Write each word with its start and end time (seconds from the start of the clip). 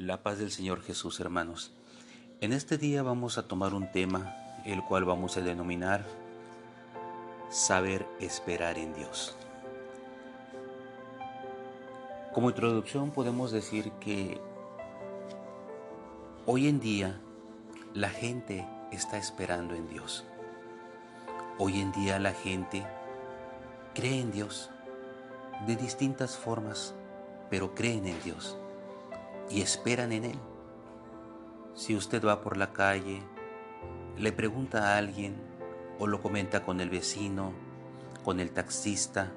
La 0.00 0.22
paz 0.22 0.38
del 0.38 0.50
Señor 0.50 0.80
Jesús, 0.80 1.20
hermanos. 1.20 1.72
En 2.40 2.54
este 2.54 2.78
día 2.78 3.02
vamos 3.02 3.36
a 3.36 3.46
tomar 3.46 3.74
un 3.74 3.92
tema, 3.92 4.34
el 4.64 4.82
cual 4.82 5.04
vamos 5.04 5.36
a 5.36 5.42
denominar 5.42 6.06
saber 7.50 8.06
esperar 8.18 8.78
en 8.78 8.94
Dios. 8.94 9.36
Como 12.32 12.48
introducción 12.48 13.10
podemos 13.10 13.52
decir 13.52 13.92
que 14.00 14.40
hoy 16.46 16.66
en 16.66 16.80
día 16.80 17.20
la 17.92 18.08
gente 18.08 18.66
está 18.92 19.18
esperando 19.18 19.74
en 19.74 19.86
Dios. 19.86 20.24
Hoy 21.58 21.78
en 21.78 21.92
día 21.92 22.18
la 22.18 22.32
gente 22.32 22.86
cree 23.94 24.22
en 24.22 24.32
Dios 24.32 24.70
de 25.66 25.76
distintas 25.76 26.38
formas, 26.38 26.94
pero 27.50 27.74
creen 27.74 28.06
en 28.06 28.22
Dios 28.22 28.56
y 29.50 29.60
esperan 29.62 30.12
en 30.12 30.24
Él. 30.24 30.38
Si 31.74 31.96
usted 31.96 32.24
va 32.24 32.40
por 32.40 32.56
la 32.56 32.72
calle, 32.72 33.22
le 34.16 34.32
pregunta 34.32 34.94
a 34.94 34.98
alguien 34.98 35.36
o 35.98 36.06
lo 36.06 36.22
comenta 36.22 36.62
con 36.62 36.80
el 36.80 36.90
vecino, 36.90 37.52
con 38.24 38.40
el 38.40 38.50
taxista, 38.50 39.32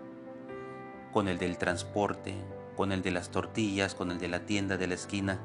con 1.12 1.27
el 1.27 1.38
del 1.38 1.57
transporte, 1.57 2.35
con 2.76 2.91
el 2.91 3.02
de 3.02 3.12
las 3.12 3.30
tortillas, 3.30 3.95
con 3.95 4.12
el 4.12 4.20
de 4.20 4.27
la 4.27 4.45
tienda 4.45 4.77
de 4.77 4.88
la 4.88 4.95
esquina, 4.95 5.40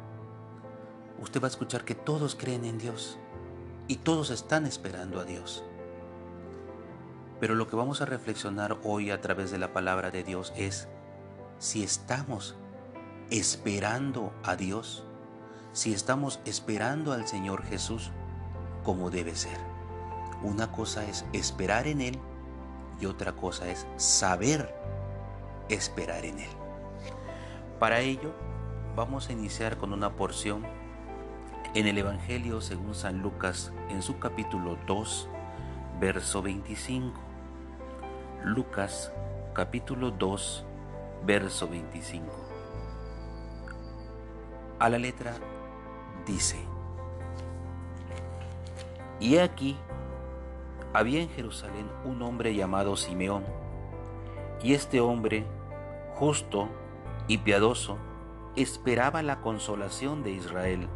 usted 1.20 1.40
va 1.40 1.46
a 1.46 1.50
escuchar 1.50 1.84
que 1.84 1.94
todos 1.94 2.34
creen 2.34 2.64
en 2.64 2.78
Dios 2.78 3.18
y 3.86 3.96
todos 3.96 4.30
están 4.30 4.66
esperando 4.66 5.20
a 5.20 5.24
Dios. 5.24 5.64
Pero 7.40 7.54
lo 7.54 7.68
que 7.68 7.76
vamos 7.76 8.00
a 8.00 8.06
reflexionar 8.06 8.78
hoy 8.82 9.10
a 9.10 9.20
través 9.20 9.50
de 9.50 9.58
la 9.58 9.72
palabra 9.72 10.10
de 10.10 10.24
Dios 10.24 10.52
es 10.56 10.88
si 11.58 11.82
estamos 11.82 12.56
esperando 13.30 14.32
a 14.42 14.56
Dios, 14.56 15.04
si 15.72 15.92
estamos 15.92 16.40
esperando 16.46 17.12
al 17.12 17.26
Señor 17.26 17.62
Jesús 17.64 18.10
como 18.84 19.10
debe 19.10 19.34
ser. 19.34 19.58
Una 20.42 20.72
cosa 20.72 21.04
es 21.04 21.26
esperar 21.32 21.86
en 21.86 22.00
Él 22.00 22.18
y 23.00 23.06
otra 23.06 23.32
cosa 23.32 23.68
es 23.68 23.86
saber 23.96 24.74
esperar 25.68 26.24
en 26.24 26.38
Él. 26.38 26.50
Para 27.78 28.00
ello, 28.00 28.32
vamos 28.96 29.28
a 29.28 29.32
iniciar 29.32 29.76
con 29.76 29.92
una 29.92 30.16
porción 30.16 30.64
en 31.74 31.86
el 31.86 31.98
Evangelio 31.98 32.60
según 32.60 32.94
San 32.94 33.20
Lucas 33.20 33.72
en 33.90 34.02
su 34.02 34.18
capítulo 34.18 34.78
2, 34.86 35.28
verso 36.00 36.40
25. 36.40 37.20
Lucas 38.44 39.12
capítulo 39.52 40.12
2, 40.12 40.64
verso 41.26 41.68
25 41.68 42.47
a 44.78 44.88
la 44.88 44.98
letra 44.98 45.34
dice, 46.26 46.56
y 49.18 49.38
aquí 49.38 49.76
había 50.92 51.20
en 51.20 51.28
Jerusalén 51.30 51.88
un 52.04 52.22
hombre 52.22 52.54
llamado 52.54 52.96
Simeón, 52.96 53.44
y 54.62 54.74
este 54.74 55.00
hombre, 55.00 55.44
justo 56.14 56.68
y 57.26 57.38
piadoso, 57.38 57.98
esperaba 58.56 59.22
la 59.22 59.40
consolación 59.40 60.22
de 60.22 60.30
Israel, 60.30 60.88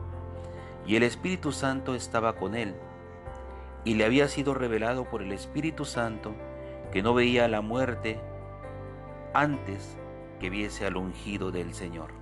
y 0.87 0.97
el 0.97 1.03
Espíritu 1.03 1.53
Santo 1.53 1.95
estaba 1.95 2.37
con 2.37 2.55
él, 2.55 2.77
y 3.85 3.95
le 3.95 4.05
había 4.05 4.29
sido 4.29 4.55
revelado 4.55 5.05
por 5.11 5.23
el 5.23 5.33
Espíritu 5.33 5.85
Santo 5.85 6.35
que 6.93 7.03
no 7.03 7.15
veía 7.15 7.49
la 7.49 7.63
muerte 7.63 8.21
antes 9.35 9.97
que 10.39 10.51
viese 10.51 10.87
al 10.87 10.97
ungido 10.97 11.51
del 11.51 11.75
Señor 11.75 12.22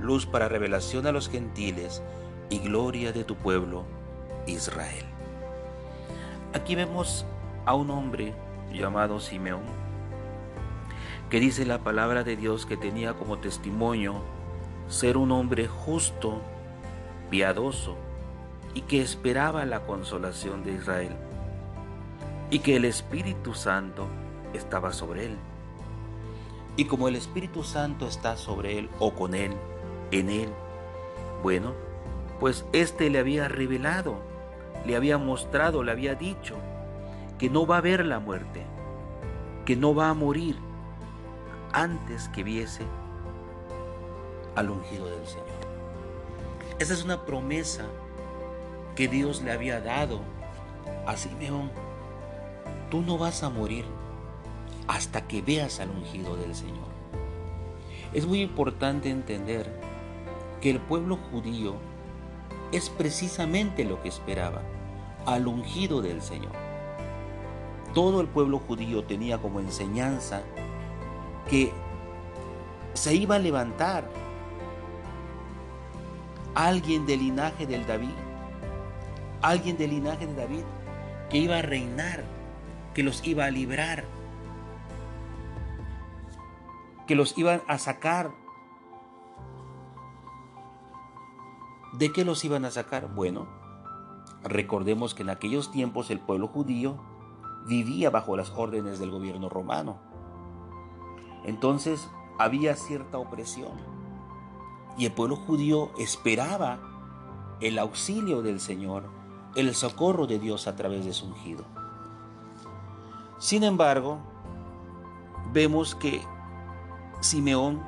luz 0.00 0.26
para 0.26 0.48
revelación 0.48 1.06
a 1.06 1.12
los 1.12 1.28
gentiles 1.28 2.02
y 2.50 2.58
gloria 2.58 3.12
de 3.12 3.24
tu 3.24 3.36
pueblo 3.36 3.84
Israel. 4.46 5.04
Aquí 6.54 6.74
vemos 6.74 7.26
a 7.66 7.74
un 7.74 7.90
hombre 7.90 8.34
llamado 8.72 9.20
Simeón, 9.20 9.62
que 11.30 11.40
dice 11.40 11.66
la 11.66 11.78
palabra 11.78 12.24
de 12.24 12.36
Dios 12.36 12.64
que 12.64 12.76
tenía 12.76 13.14
como 13.14 13.38
testimonio 13.38 14.22
ser 14.88 15.16
un 15.18 15.30
hombre 15.32 15.68
justo, 15.68 16.40
piadoso 17.30 17.96
y 18.74 18.82
que 18.82 19.02
esperaba 19.02 19.64
la 19.66 19.80
consolación 19.80 20.64
de 20.64 20.72
Israel, 20.72 21.16
y 22.50 22.60
que 22.60 22.76
el 22.76 22.84
Espíritu 22.86 23.52
Santo 23.54 24.06
estaba 24.54 24.92
sobre 24.92 25.26
él. 25.26 25.36
Y 26.76 26.84
como 26.84 27.08
el 27.08 27.16
Espíritu 27.16 27.64
Santo 27.64 28.06
está 28.06 28.36
sobre 28.36 28.78
él 28.78 28.88
o 28.98 29.12
con 29.12 29.34
él, 29.34 29.52
en 30.10 30.30
él. 30.30 30.48
Bueno, 31.42 31.74
pues 32.40 32.64
éste 32.72 33.10
le 33.10 33.18
había 33.18 33.48
revelado, 33.48 34.16
le 34.86 34.96
había 34.96 35.18
mostrado, 35.18 35.82
le 35.82 35.92
había 35.92 36.14
dicho 36.14 36.56
que 37.38 37.50
no 37.50 37.66
va 37.66 37.76
a 37.76 37.78
haber 37.78 38.04
la 38.04 38.20
muerte, 38.20 38.64
que 39.64 39.76
no 39.76 39.94
va 39.94 40.10
a 40.10 40.14
morir 40.14 40.56
antes 41.72 42.28
que 42.28 42.42
viese 42.42 42.82
al 44.56 44.70
ungido 44.70 45.06
del 45.06 45.26
Señor. 45.26 45.46
Esa 46.78 46.94
es 46.94 47.04
una 47.04 47.24
promesa 47.24 47.84
que 48.94 49.08
Dios 49.08 49.42
le 49.42 49.52
había 49.52 49.80
dado 49.80 50.20
a 51.06 51.16
Simeón. 51.16 51.70
Tú 52.90 53.02
no 53.02 53.18
vas 53.18 53.42
a 53.42 53.50
morir 53.50 53.84
hasta 54.86 55.26
que 55.26 55.42
veas 55.42 55.80
al 55.80 55.90
ungido 55.90 56.36
del 56.36 56.54
Señor. 56.54 56.88
Es 58.12 58.26
muy 58.26 58.40
importante 58.40 59.10
entender 59.10 59.87
que 60.60 60.70
el 60.70 60.80
pueblo 60.80 61.18
judío 61.30 61.74
es 62.72 62.90
precisamente 62.90 63.84
lo 63.84 64.02
que 64.02 64.08
esperaba, 64.08 64.62
al 65.26 65.46
ungido 65.46 66.02
del 66.02 66.22
Señor. 66.22 66.52
Todo 67.94 68.20
el 68.20 68.28
pueblo 68.28 68.58
judío 68.58 69.04
tenía 69.04 69.38
como 69.38 69.60
enseñanza 69.60 70.42
que 71.48 71.72
se 72.94 73.14
iba 73.14 73.36
a 73.36 73.38
levantar 73.38 74.08
alguien 76.54 77.06
del 77.06 77.20
linaje 77.20 77.66
del 77.66 77.86
David, 77.86 78.14
alguien 79.42 79.76
del 79.76 79.90
linaje 79.90 80.26
de 80.26 80.34
David 80.34 80.64
que 81.30 81.38
iba 81.38 81.58
a 81.58 81.62
reinar, 81.62 82.24
que 82.94 83.02
los 83.02 83.24
iba 83.26 83.44
a 83.44 83.50
librar, 83.50 84.04
que 87.06 87.14
los 87.14 87.36
iban 87.38 87.62
a 87.68 87.78
sacar 87.78 88.32
¿De 91.98 92.12
qué 92.12 92.24
los 92.24 92.44
iban 92.44 92.64
a 92.64 92.70
sacar? 92.70 93.12
Bueno, 93.12 93.48
recordemos 94.44 95.16
que 95.16 95.24
en 95.24 95.30
aquellos 95.30 95.72
tiempos 95.72 96.12
el 96.12 96.20
pueblo 96.20 96.46
judío 96.46 96.96
vivía 97.66 98.08
bajo 98.08 98.36
las 98.36 98.50
órdenes 98.50 99.00
del 99.00 99.10
gobierno 99.10 99.48
romano. 99.48 99.98
Entonces 101.44 102.08
había 102.38 102.76
cierta 102.76 103.18
opresión 103.18 103.72
y 104.96 105.06
el 105.06 105.12
pueblo 105.12 105.34
judío 105.34 105.90
esperaba 105.98 106.78
el 107.60 107.80
auxilio 107.80 108.42
del 108.42 108.60
Señor, 108.60 109.10
el 109.56 109.74
socorro 109.74 110.28
de 110.28 110.38
Dios 110.38 110.68
a 110.68 110.76
través 110.76 111.04
de 111.04 111.12
su 111.12 111.26
ungido. 111.26 111.64
Sin 113.38 113.64
embargo, 113.64 114.20
vemos 115.52 115.96
que 115.96 116.22
Simeón 117.18 117.82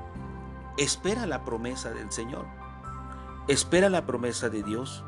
espera 0.79 1.27
la 1.27 1.45
promesa 1.45 1.93
del 1.93 2.11
Señor 2.11 2.60
espera 3.49 3.89
la 3.89 4.07
promesa 4.07 4.49
de 4.49 4.63
Dios 4.63 5.05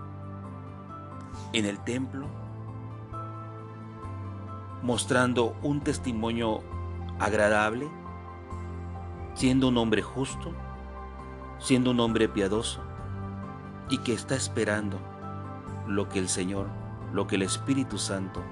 en 1.52 1.66
el 1.66 1.78
templo, 1.78 2.26
mostrando 4.82 5.56
un 5.62 5.80
testimonio 5.80 6.60
agradable, 7.18 7.88
siendo 9.34 9.68
un 9.68 9.78
hombre 9.78 10.02
justo, 10.02 10.52
siendo 11.58 11.90
un 11.92 12.00
hombre 12.00 12.28
piadoso 12.28 12.80
y 13.88 13.98
que 13.98 14.12
está 14.12 14.34
esperando 14.34 14.98
lo 15.86 16.08
que 16.08 16.18
el 16.18 16.28
Señor, 16.28 16.66
lo 17.12 17.26
que 17.26 17.36
el 17.36 17.42
Espíritu 17.42 17.98
Santo 17.98 18.42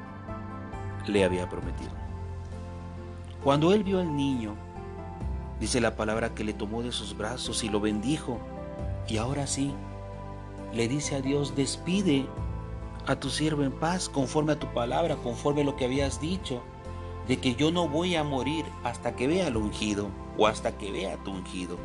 le 1.06 1.24
había 1.24 1.48
prometido. 1.48 1.90
Cuando 3.42 3.72
él 3.72 3.82
vio 3.82 4.00
al 4.00 4.14
niño, 4.14 4.54
dice 5.58 5.80
la 5.80 5.96
palabra 5.96 6.34
que 6.34 6.44
le 6.44 6.52
tomó 6.52 6.82
de 6.82 6.92
sus 6.92 7.16
brazos 7.16 7.64
y 7.64 7.70
lo 7.70 7.80
bendijo 7.80 8.38
Y 9.10 9.18
ahora 9.18 9.48
sí, 9.48 9.74
le 10.72 10.86
dice 10.86 11.16
a 11.16 11.20
Dios, 11.20 11.56
despide 11.56 12.26
a 13.06 13.16
tu 13.16 13.28
siervo 13.28 13.64
en 13.64 13.72
paz, 13.72 14.08
conforme 14.08 14.52
a 14.52 14.58
tu 14.58 14.68
palabra, 14.68 15.16
conforme 15.16 15.62
a 15.62 15.64
lo 15.64 15.74
que 15.74 15.86
habías 15.86 16.20
dicho, 16.20 16.62
de 17.26 17.38
que 17.38 17.56
yo 17.56 17.72
no 17.72 17.88
voy 17.88 18.14
a 18.14 18.22
morir 18.22 18.64
hasta 18.84 19.16
que 19.16 19.26
vea 19.26 19.48
al 19.48 19.56
ungido 19.56 20.06
o 20.38 20.46
hasta 20.46 20.78
que 20.78 20.92
vea 20.92 21.14
a 21.14 21.24
tu 21.24 21.32
ungido. 21.32 21.76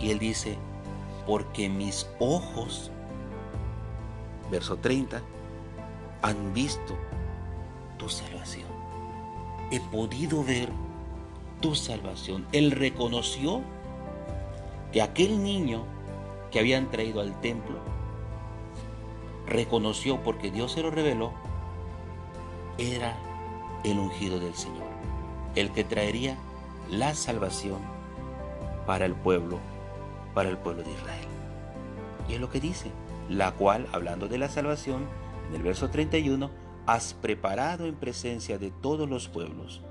Y 0.00 0.10
él 0.10 0.18
dice, 0.18 0.58
porque 1.28 1.68
mis 1.68 2.08
ojos, 2.18 2.90
verso 4.50 4.76
30, 4.76 5.22
han 6.22 6.52
visto 6.52 6.96
tu 7.98 8.08
salvación. 8.08 8.66
He 9.70 9.78
podido 9.78 10.42
ver 10.42 10.70
tu 11.60 11.76
salvación. 11.76 12.44
Él 12.50 12.72
reconoció 12.72 13.62
que 14.94 15.02
aquel 15.02 15.42
niño 15.42 15.84
que 16.52 16.60
habían 16.60 16.88
traído 16.88 17.20
al 17.20 17.40
templo, 17.40 17.80
reconoció 19.44 20.22
porque 20.22 20.52
Dios 20.52 20.70
se 20.70 20.82
lo 20.82 20.92
reveló, 20.92 21.32
era 22.78 23.18
el 23.82 23.98
ungido 23.98 24.38
del 24.38 24.54
Señor, 24.54 24.86
el 25.56 25.72
que 25.72 25.82
traería 25.82 26.38
la 26.88 27.12
salvación 27.16 27.80
para 28.86 29.04
el 29.04 29.14
pueblo, 29.14 29.58
para 30.32 30.48
el 30.48 30.58
pueblo 30.58 30.84
de 30.84 30.92
Israel. 30.92 31.26
Y 32.28 32.34
es 32.34 32.40
lo 32.40 32.48
que 32.48 32.60
dice, 32.60 32.92
la 33.28 33.50
cual, 33.50 33.88
hablando 33.90 34.28
de 34.28 34.38
la 34.38 34.48
salvación, 34.48 35.08
en 35.48 35.56
el 35.56 35.62
verso 35.64 35.90
31, 35.90 36.52
has 36.86 37.14
preparado 37.14 37.86
en 37.86 37.96
presencia 37.96 38.58
de 38.58 38.70
todos 38.70 39.08
los 39.10 39.26
pueblos, 39.26 39.82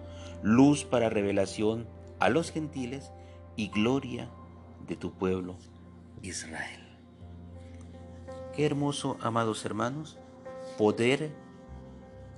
luz 0.42 0.86
para 0.86 1.10
revelación 1.10 1.90
a 2.22 2.30
los 2.30 2.52
gentiles 2.52 3.12
y 3.58 3.68
gloria 3.68 4.30
de 4.88 4.96
tu 4.96 5.12
pueblo 5.14 5.56
Israel. 6.22 6.82
Qué 8.56 8.66
hermoso, 8.66 9.18
amados 9.22 9.66
hermanos, 9.66 10.18
poder 10.78 11.36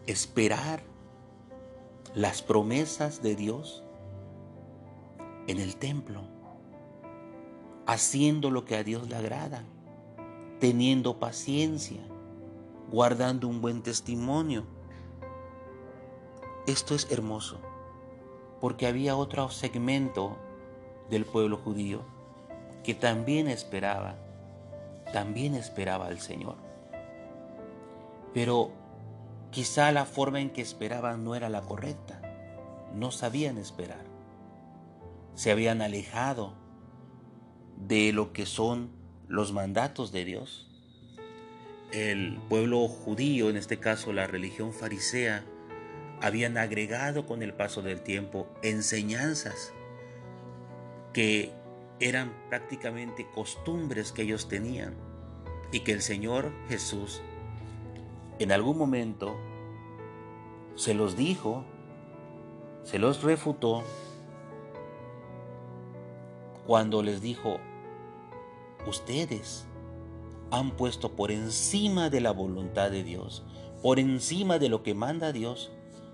esperar 0.08 0.84
las 2.14 2.42
promesas 2.42 3.22
de 3.22 3.36
Dios 3.36 3.84
en 5.48 5.60
el 5.60 5.76
templo, 5.76 6.24
haciendo 7.86 8.50
lo 8.50 8.66
que 8.66 8.76
a 8.76 8.84
Dios 8.84 9.10
le 9.10 9.16
agrada, 9.16 9.64
teniendo 10.60 11.20
paciencia, 11.20 12.02
guardando 12.92 13.48
un 13.48 13.62
buen 13.62 13.84
testimonio. 13.84 14.66
Esto 16.66 16.96
es 16.96 17.12
hermoso, 17.12 17.60
porque 18.62 18.88
había 18.88 19.16
otro 19.18 19.50
segmento 19.50 20.38
del 21.10 21.26
pueblo 21.26 21.58
judío 21.58 22.15
que 22.86 22.94
también 22.94 23.48
esperaba, 23.48 24.16
también 25.12 25.56
esperaba 25.56 26.06
al 26.06 26.20
Señor. 26.20 26.56
Pero 28.32 28.72
quizá 29.50 29.92
la 29.92 30.06
forma 30.06 30.40
en 30.40 30.52
que 30.52 30.62
esperaban 30.62 31.24
no 31.24 31.34
era 31.34 31.50
la 31.50 31.62
correcta, 31.62 32.22
no 32.94 33.12
sabían 33.12 33.58
esperar, 33.58 34.06
se 35.34 35.52
habían 35.52 35.82
alejado 35.82 36.54
de 37.76 38.14
lo 38.14 38.34
que 38.34 38.46
son 38.46 38.92
los 39.28 39.52
mandatos 39.52 40.12
de 40.12 40.26
Dios. 40.26 40.70
El 41.92 42.40
pueblo 42.50 42.88
judío, 42.88 43.50
en 43.50 43.58
este 43.58 43.80
caso 43.80 44.14
la 44.14 44.28
religión 44.28 44.74
farisea, 44.74 45.44
habían 46.22 46.58
agregado 46.58 47.26
con 47.26 47.42
el 47.42 47.54
paso 47.54 47.82
del 47.82 48.02
tiempo 48.02 48.48
enseñanzas 48.62 49.74
que 51.14 51.52
eran 52.00 52.34
prácticamente 52.50 53.28
costumbres 53.34 54.12
que 54.12 54.24
ellos 54.24 54.48
tenían 54.48 54.96
y 55.72 55.82
que 55.82 55.94
el 55.94 56.02
Señor 56.02 56.52
Jesús 56.68 57.22
en 58.40 58.52
algún 58.52 58.78
momento 58.78 59.36
se 60.76 60.94
los 60.94 61.16
dijo, 61.16 61.64
se 62.84 63.00
los 63.00 63.24
refutó 63.24 63.84
cuando 66.68 67.02
les 67.02 67.22
dijo, 67.22 67.58
ustedes 68.88 69.66
han 70.52 70.72
puesto 70.72 71.16
por 71.16 71.32
encima 71.32 72.10
de 72.10 72.22
la 72.22 72.32
voluntad 72.32 72.92
de 72.92 73.04
Dios, 73.04 73.46
por 73.82 74.00
encima 74.00 74.60
de 74.60 74.70
lo 74.70 74.84
que 74.84 74.94
manda 74.94 75.32
Dios, 75.32 75.72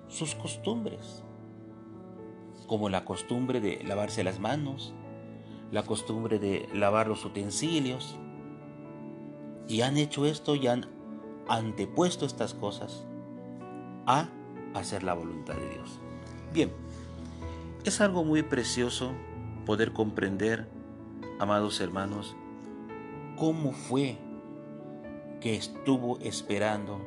sus 0.07 0.35
costumbres, 0.35 1.23
como 2.67 2.89
la 2.89 3.05
costumbre 3.05 3.61
de 3.61 3.83
lavarse 3.83 4.23
las 4.23 4.39
manos, 4.39 4.93
la 5.71 5.83
costumbre 5.83 6.37
de 6.37 6.67
lavar 6.73 7.07
los 7.07 7.23
utensilios, 7.25 8.17
y 9.67 9.81
han 9.81 9.97
hecho 9.97 10.25
esto 10.25 10.55
y 10.55 10.67
han 10.67 10.87
antepuesto 11.47 12.25
estas 12.25 12.53
cosas 12.53 13.05
a 14.05 14.27
hacer 14.73 15.03
la 15.03 15.13
voluntad 15.13 15.55
de 15.55 15.69
Dios. 15.69 15.99
Bien, 16.53 16.71
es 17.85 18.01
algo 18.01 18.23
muy 18.23 18.43
precioso 18.43 19.11
poder 19.65 19.93
comprender, 19.93 20.67
amados 21.39 21.79
hermanos, 21.79 22.35
cómo 23.37 23.71
fue 23.71 24.17
que 25.39 25.55
estuvo 25.55 26.19
esperando 26.19 26.99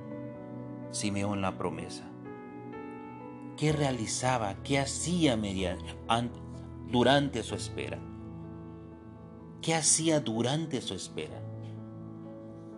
Simeón 0.90 1.42
la 1.42 1.58
promesa. 1.58 2.04
¿Qué 3.56 3.72
realizaba? 3.72 4.56
¿Qué 4.64 4.78
hacía 4.78 5.38
durante 6.90 7.42
su 7.42 7.54
espera? 7.54 7.98
¿Qué 9.64 9.74
hacía 9.74 10.20
durante 10.20 10.82
su 10.82 10.92
espera? 10.92 11.40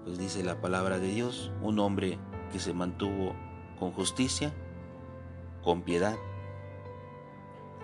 Pues 0.04 0.18
dice 0.18 0.44
la 0.44 0.60
palabra 0.60 1.00
de 1.00 1.08
Dios, 1.08 1.50
un 1.60 1.80
hombre 1.80 2.16
que 2.52 2.60
se 2.60 2.72
mantuvo 2.72 3.34
con 3.76 3.90
justicia, 3.90 4.52
con 5.64 5.82
piedad, 5.82 6.16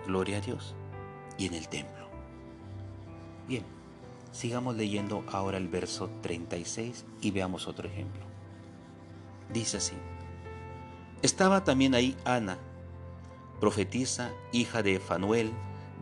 gloria 0.07 0.37
a 0.37 0.39
Dios, 0.39 0.73
y 1.37 1.47
en 1.47 1.55
el 1.55 1.67
templo. 1.67 2.07
Bien, 3.45 3.65
sigamos 4.31 4.77
leyendo 4.77 5.25
ahora 5.33 5.57
el 5.57 5.67
verso 5.67 6.09
36 6.21 7.03
y 7.19 7.31
veamos 7.31 7.67
otro 7.67 7.89
ejemplo. 7.89 8.21
Dice 9.51 9.75
así, 9.75 9.95
estaba 11.21 11.65
también 11.65 11.93
ahí 11.93 12.15
Ana, 12.23 12.57
profetisa, 13.59 14.31
hija 14.53 14.81
de 14.81 15.01
Fanuel, 15.01 15.51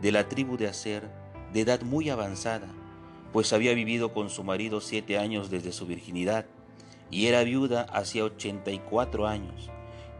de 0.00 0.12
la 0.12 0.28
tribu 0.28 0.56
de 0.56 0.68
Aser, 0.68 1.10
de 1.52 1.62
edad 1.62 1.82
muy 1.82 2.08
avanzada, 2.08 2.68
pues 3.32 3.52
había 3.52 3.74
vivido 3.74 4.12
con 4.12 4.30
su 4.30 4.44
marido 4.44 4.80
siete 4.80 5.18
años 5.18 5.50
desde 5.50 5.72
su 5.72 5.86
virginidad, 5.86 6.46
y 7.10 7.26
era 7.26 7.42
viuda 7.44 7.82
hacía 7.82 8.24
ochenta 8.24 8.70
y 8.70 8.78
cuatro 8.78 9.26
años, 9.26 9.70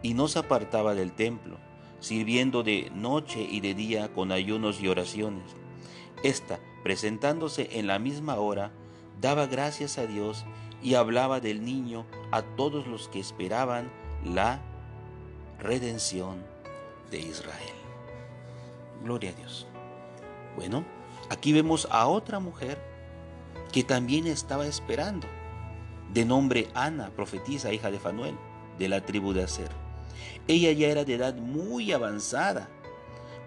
y 0.03 0.15
no 0.15 0.29
se 0.29 0.39
apartaba 0.39 0.95
del 0.95 1.13
templo, 1.13 1.59
sirviendo 2.01 2.63
de 2.63 2.91
noche 2.95 3.47
y 3.49 3.61
de 3.61 3.75
día 3.75 4.13
con 4.13 4.33
ayunos 4.33 4.81
y 4.81 4.89
oraciones. 4.89 5.57
Esta, 6.23 6.61
presentándose 6.83 7.69
en 7.79 7.87
la 7.87 7.99
misma 7.99 8.37
hora, 8.37 8.73
daba 9.21 9.47
gracias 9.47 9.99
a 9.99 10.07
Dios 10.07 10.45
y 10.83 10.95
hablaba 10.95 11.41
del 11.41 11.65
niño 11.65 12.07
a 12.33 12.43
todos 12.43 12.87
los 12.87 13.09
que 13.09 13.21
esperaban 13.21 13.91
la 14.25 14.61
redención 15.61 16.45
de 17.11 17.21
Israel. 17.21 17.75
Gloria 19.05 19.31
a 19.31 19.35
Dios. 19.35 19.67
Bueno, 20.57 20.85
aquí 21.31 21.53
vemos 21.53 21.87
a 21.91 22.07
otra 22.09 22.41
mujer 22.41 22.92
que 23.73 23.83
también 23.83 24.27
estaba 24.27 24.67
esperando, 24.67 25.27
de 26.13 26.25
nombre 26.25 26.69
Ana, 26.75 27.11
profetisa, 27.11 27.73
hija 27.73 27.91
de 27.91 27.99
Fanuel, 27.99 28.37
de 28.79 28.89
la 28.89 29.05
tribu 29.05 29.33
de 29.33 29.45
Aser. 29.45 29.71
Ella 30.47 30.73
ya 30.73 30.89
era 30.89 31.05
de 31.05 31.15
edad 31.15 31.35
muy 31.35 31.93
avanzada, 31.93 32.69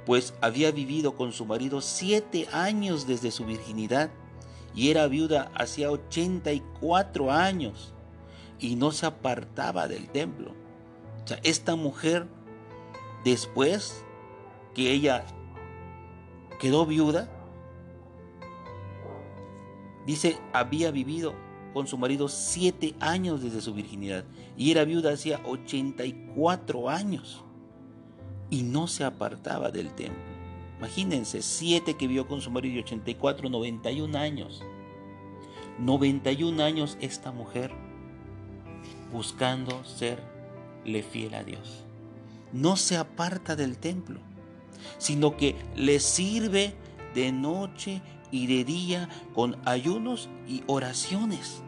pues 0.05 0.33
había 0.41 0.71
vivido 0.71 1.15
con 1.15 1.31
su 1.31 1.45
marido 1.45 1.81
siete 1.81 2.47
años 2.51 3.07
desde 3.07 3.31
su 3.31 3.45
virginidad 3.45 4.11
y 4.73 4.89
era 4.89 5.07
viuda 5.07 5.51
hacía 5.55 5.89
84 5.89 7.31
años 7.31 7.93
y 8.59 8.75
no 8.75 8.91
se 8.91 9.05
apartaba 9.05 9.87
del 9.87 10.09
templo. 10.09 10.51
O 11.23 11.27
sea, 11.27 11.39
esta 11.43 11.75
mujer 11.75 12.27
después 13.23 14.03
que 14.73 14.91
ella 14.91 15.25
quedó 16.59 16.85
viuda, 16.85 17.29
dice, 20.05 20.37
había 20.53 20.91
vivido 20.91 21.35
con 21.73 21.87
su 21.87 21.97
marido 21.97 22.29
siete 22.29 22.95
años 22.99 23.41
desde 23.41 23.61
su 23.61 23.73
virginidad 23.73 24.25
y 24.57 24.71
era 24.71 24.85
viuda 24.85 25.13
hacía 25.13 25.41
84 25.45 26.89
años 26.89 27.43
y 28.49 28.63
no 28.63 28.87
se 28.87 29.03
apartaba 29.03 29.71
del 29.71 29.93
templo. 29.93 30.23
Imagínense, 30.77 31.41
siete 31.41 31.95
que 31.95 32.07
vivió 32.07 32.27
con 32.27 32.41
su 32.41 32.51
marido 32.51 32.75
y 32.75 32.79
84, 32.79 33.49
91 33.49 34.17
años. 34.17 34.61
91 35.79 36.63
años 36.63 36.97
esta 37.01 37.31
mujer 37.31 37.71
buscando 39.11 39.83
serle 39.83 41.03
fiel 41.03 41.33
a 41.35 41.43
Dios 41.43 41.85
no 42.55 42.77
se 42.77 42.95
aparta 42.95 43.55
del 43.55 43.77
templo, 43.77 44.19
sino 44.97 45.35
que 45.35 45.55
le 45.75 45.99
sirve 45.99 46.73
de 47.13 47.31
noche 47.31 48.01
y 48.35 48.47
de 48.47 48.65
día 48.65 49.07
con 49.33 49.57
ayunos 49.65 50.29
y 50.45 50.61
oraciones. 50.67 51.63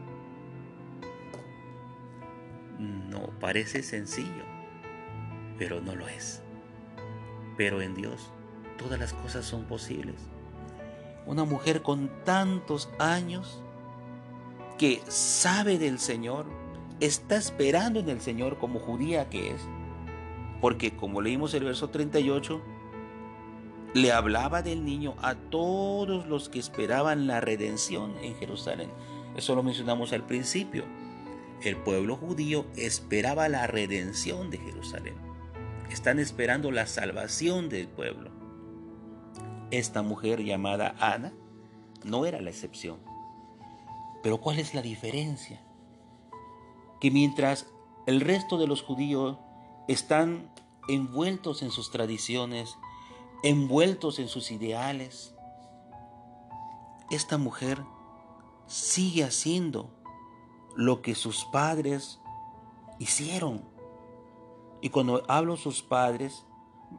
No 2.77 3.29
parece 3.39 3.81
sencillo, 3.81 4.43
pero 5.57 5.79
no 5.79 5.95
lo 5.95 6.09
es. 6.09 6.43
Pero 7.55 7.81
en 7.81 7.95
Dios 7.95 8.33
todas 8.77 8.99
las 8.99 9.13
cosas 9.13 9.45
son 9.45 9.63
posibles. 9.63 10.15
Una 11.25 11.45
mujer 11.45 11.81
con 11.83 12.09
tantos 12.25 12.89
años 12.99 13.63
que 14.77 15.01
sabe 15.07 15.79
del 15.79 15.99
Señor, 15.99 16.45
está 16.99 17.37
esperando 17.37 18.01
en 18.01 18.09
el 18.09 18.19
Señor 18.19 18.57
como 18.57 18.79
judía 18.79 19.29
que 19.29 19.51
es, 19.51 19.61
porque 20.59 20.97
como 20.97 21.21
leímos 21.21 21.53
el 21.53 21.63
verso 21.63 21.89
38, 21.89 22.61
le 23.97 24.11
hablaba 24.11 24.61
del 24.61 24.85
niño 24.85 25.15
a 25.23 25.33
todos 25.33 26.27
los 26.27 26.49
que 26.49 26.59
esperaban 26.59 27.25
la 27.25 27.41
redención 27.41 28.15
en 28.21 28.35
Jerusalén. 28.35 28.91
Eso 29.35 29.55
lo 29.55 29.63
mencionamos 29.63 30.13
al 30.13 30.23
principio. 30.23 30.85
El 31.63 31.77
pueblo 31.77 32.15
judío 32.15 32.67
esperaba 32.75 33.49
la 33.49 33.65
redención 33.65 34.51
de 34.51 34.59
Jerusalén. 34.59 35.15
Están 35.89 36.19
esperando 36.19 36.69
la 36.71 36.85
salvación 36.85 37.69
del 37.69 37.87
pueblo. 37.87 38.29
Esta 39.71 40.03
mujer 40.03 40.43
llamada 40.43 40.95
Ana 40.99 41.33
no 42.03 42.27
era 42.27 42.39
la 42.39 42.51
excepción. 42.51 42.99
Pero 44.21 44.39
¿cuál 44.39 44.59
es 44.59 44.75
la 44.75 44.83
diferencia? 44.83 45.59
Que 47.01 47.09
mientras 47.09 47.65
el 48.05 48.21
resto 48.21 48.59
de 48.59 48.67
los 48.67 48.83
judíos 48.83 49.39
están 49.87 50.51
envueltos 50.87 51.63
en 51.63 51.71
sus 51.71 51.89
tradiciones, 51.89 52.77
envueltos 53.43 54.19
en 54.19 54.27
sus 54.27 54.51
ideales, 54.51 55.33
esta 57.09 57.37
mujer 57.37 57.83
sigue 58.65 59.23
haciendo 59.23 59.89
lo 60.75 61.01
que 61.01 61.15
sus 61.15 61.45
padres 61.45 62.19
hicieron. 62.99 63.63
Y 64.81 64.89
cuando 64.89 65.23
hablo 65.27 65.57
sus 65.57 65.81
padres, 65.81 66.45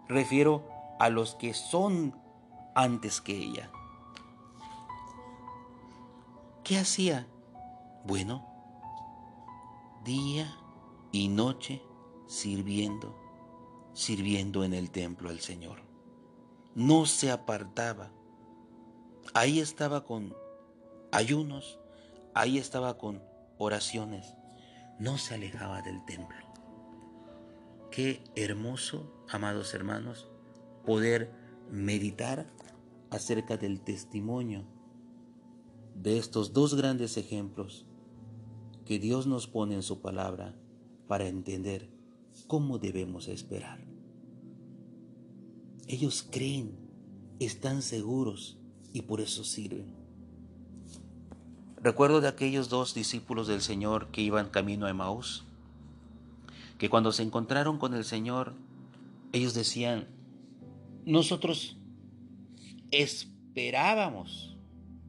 refiero 0.08 0.64
a 0.98 1.08
los 1.10 1.34
que 1.34 1.54
son 1.54 2.14
antes 2.74 3.20
que 3.20 3.36
ella. 3.36 3.70
¿Qué 6.64 6.78
hacía? 6.78 7.26
Bueno, 8.04 8.46
día 10.04 10.56
y 11.12 11.28
noche 11.28 11.82
sirviendo, 12.26 13.16
sirviendo 13.94 14.64
en 14.64 14.74
el 14.74 14.90
templo 14.90 15.30
al 15.30 15.40
Señor. 15.40 15.87
No 16.78 17.06
se 17.06 17.32
apartaba. 17.32 18.12
Ahí 19.34 19.58
estaba 19.58 20.04
con 20.04 20.36
ayunos, 21.10 21.80
ahí 22.34 22.56
estaba 22.56 22.96
con 22.98 23.20
oraciones. 23.58 24.36
No 25.00 25.18
se 25.18 25.34
alejaba 25.34 25.82
del 25.82 26.04
templo. 26.04 26.36
Qué 27.90 28.22
hermoso, 28.36 29.12
amados 29.28 29.74
hermanos, 29.74 30.28
poder 30.86 31.32
meditar 31.68 32.46
acerca 33.10 33.56
del 33.56 33.80
testimonio 33.80 34.62
de 35.96 36.16
estos 36.16 36.52
dos 36.52 36.76
grandes 36.76 37.16
ejemplos 37.16 37.86
que 38.84 39.00
Dios 39.00 39.26
nos 39.26 39.48
pone 39.48 39.74
en 39.74 39.82
su 39.82 40.00
palabra 40.00 40.54
para 41.08 41.26
entender 41.26 41.90
cómo 42.46 42.78
debemos 42.78 43.26
esperar. 43.26 43.87
Ellos 45.88 46.26
creen, 46.30 46.76
están 47.40 47.80
seguros 47.80 48.58
y 48.92 49.02
por 49.02 49.22
eso 49.22 49.42
sirven. 49.42 49.86
Recuerdo 51.80 52.20
de 52.20 52.28
aquellos 52.28 52.68
dos 52.68 52.92
discípulos 52.92 53.48
del 53.48 53.62
Señor 53.62 54.08
que 54.10 54.20
iban 54.20 54.50
camino 54.50 54.84
a 54.84 54.90
Emaús, 54.90 55.44
que 56.76 56.90
cuando 56.90 57.10
se 57.10 57.22
encontraron 57.22 57.78
con 57.78 57.94
el 57.94 58.04
Señor, 58.04 58.52
ellos 59.32 59.54
decían, 59.54 60.08
nosotros 61.06 61.78
esperábamos, 62.90 64.58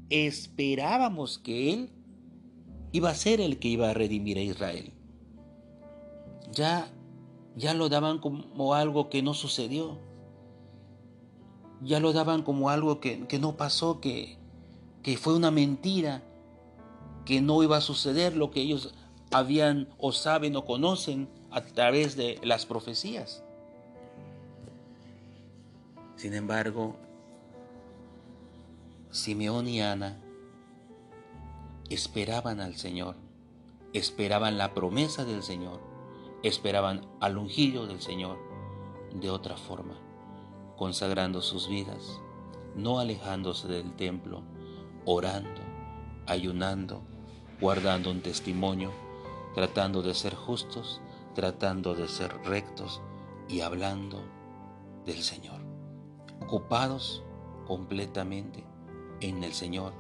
esperábamos 0.10 1.40
que 1.40 1.74
Él 1.74 1.90
iba 2.94 3.10
a 3.10 3.16
ser 3.16 3.42
el 3.42 3.60
que 3.60 3.68
iba 3.68 3.90
a 3.90 3.94
redimir 3.94 4.38
a 4.38 4.44
Israel. 4.44 4.94
Ya, 6.54 6.90
ya 7.58 7.74
lo 7.74 7.90
daban 7.90 8.20
como 8.20 8.74
algo 8.76 9.10
que 9.10 9.22
no 9.22 9.34
sucedió. 9.34 10.09
Ya 11.82 12.00
lo 12.00 12.14
daban 12.14 12.44
como 12.44 12.70
algo 12.70 13.00
que, 13.00 13.26
no 13.40 13.56
pasó, 13.56 14.00
que, 14.00 14.38
que 15.04 15.18
fue 15.18 15.36
una 15.36 15.52
mentira, 15.52 16.24
que 17.26 17.42
no 17.42 17.64
iba 17.64 17.78
a 17.78 17.82
suceder 17.82 18.36
lo 18.36 18.52
que 18.52 18.62
ellos 18.62 18.94
habían 19.32 19.88
o 19.98 20.12
saben 20.12 20.56
o 20.56 20.66
conocen 20.66 21.30
a 21.52 21.62
través 21.62 22.16
de 22.16 22.40
las 22.44 22.66
profecías. 22.66 23.44
Sin 26.16 26.34
embargo, 26.34 26.98
Simeón 29.12 29.68
y 29.68 29.82
Ana 29.82 30.20
esperaban 31.90 32.60
al 32.60 32.76
Señor, 32.76 33.16
esperaban 33.94 34.58
la 34.58 34.74
promesa 34.74 35.26
del 35.26 35.44
Señor, 35.44 35.80
esperaban 36.44 37.08
al 37.20 37.38
ungido 37.38 37.88
del 37.88 38.02
Señor 38.02 38.38
de 39.14 39.30
otra 39.30 39.58
forma, 39.58 39.96
consagrando 40.80 41.42
sus 41.42 41.68
vidas, 41.68 42.22
no 42.74 43.00
alejándose 43.00 43.68
del 43.68 43.94
templo, 43.98 44.44
orando, 45.06 45.62
ayunando, 46.26 47.02
guardando 47.60 48.10
un 48.10 48.22
testimonio, 48.22 48.90
tratando 49.54 50.02
de 50.02 50.14
ser 50.14 50.36
justos, 50.36 51.02
tratando 51.36 51.96
de 51.96 52.08
ser 52.08 52.34
rectos 52.46 53.02
y 53.50 53.60
hablando 53.60 54.24
del 55.06 55.22
Señor, 55.22 55.60
ocupados 56.42 57.26
completamente 57.68 58.64
en 59.20 59.44
el 59.44 59.52
Señor, 59.52 59.92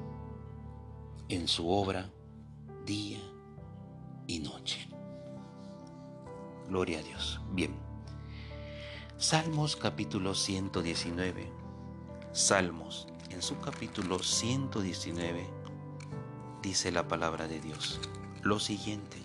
en 1.27 1.49
su 1.49 1.69
obra, 1.69 2.09
día 2.85 3.19
y 4.27 4.39
noche. 4.39 4.87
Gloria 6.69 6.99
a 6.99 7.03
Dios. 7.03 7.41
Bien. 7.51 7.88
Salmos 9.19 9.75
capítulo 9.75 10.33
119. 10.33 11.51
Salmos 12.31 13.05
en 13.31 13.41
su 13.41 13.59
capítulo 13.59 14.23
119 14.23 15.45
dice 16.61 16.93
la 16.93 17.05
palabra 17.05 17.49
de 17.49 17.59
Dios 17.59 17.99
lo 18.43 18.61
siguiente. 18.61 19.17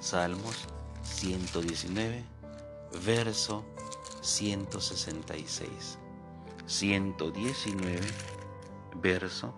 Salmos 0.00 0.66
119, 1.04 2.24
verso 3.04 3.64
166. 4.20 6.00
119, 6.66 8.00
verso 9.00 9.54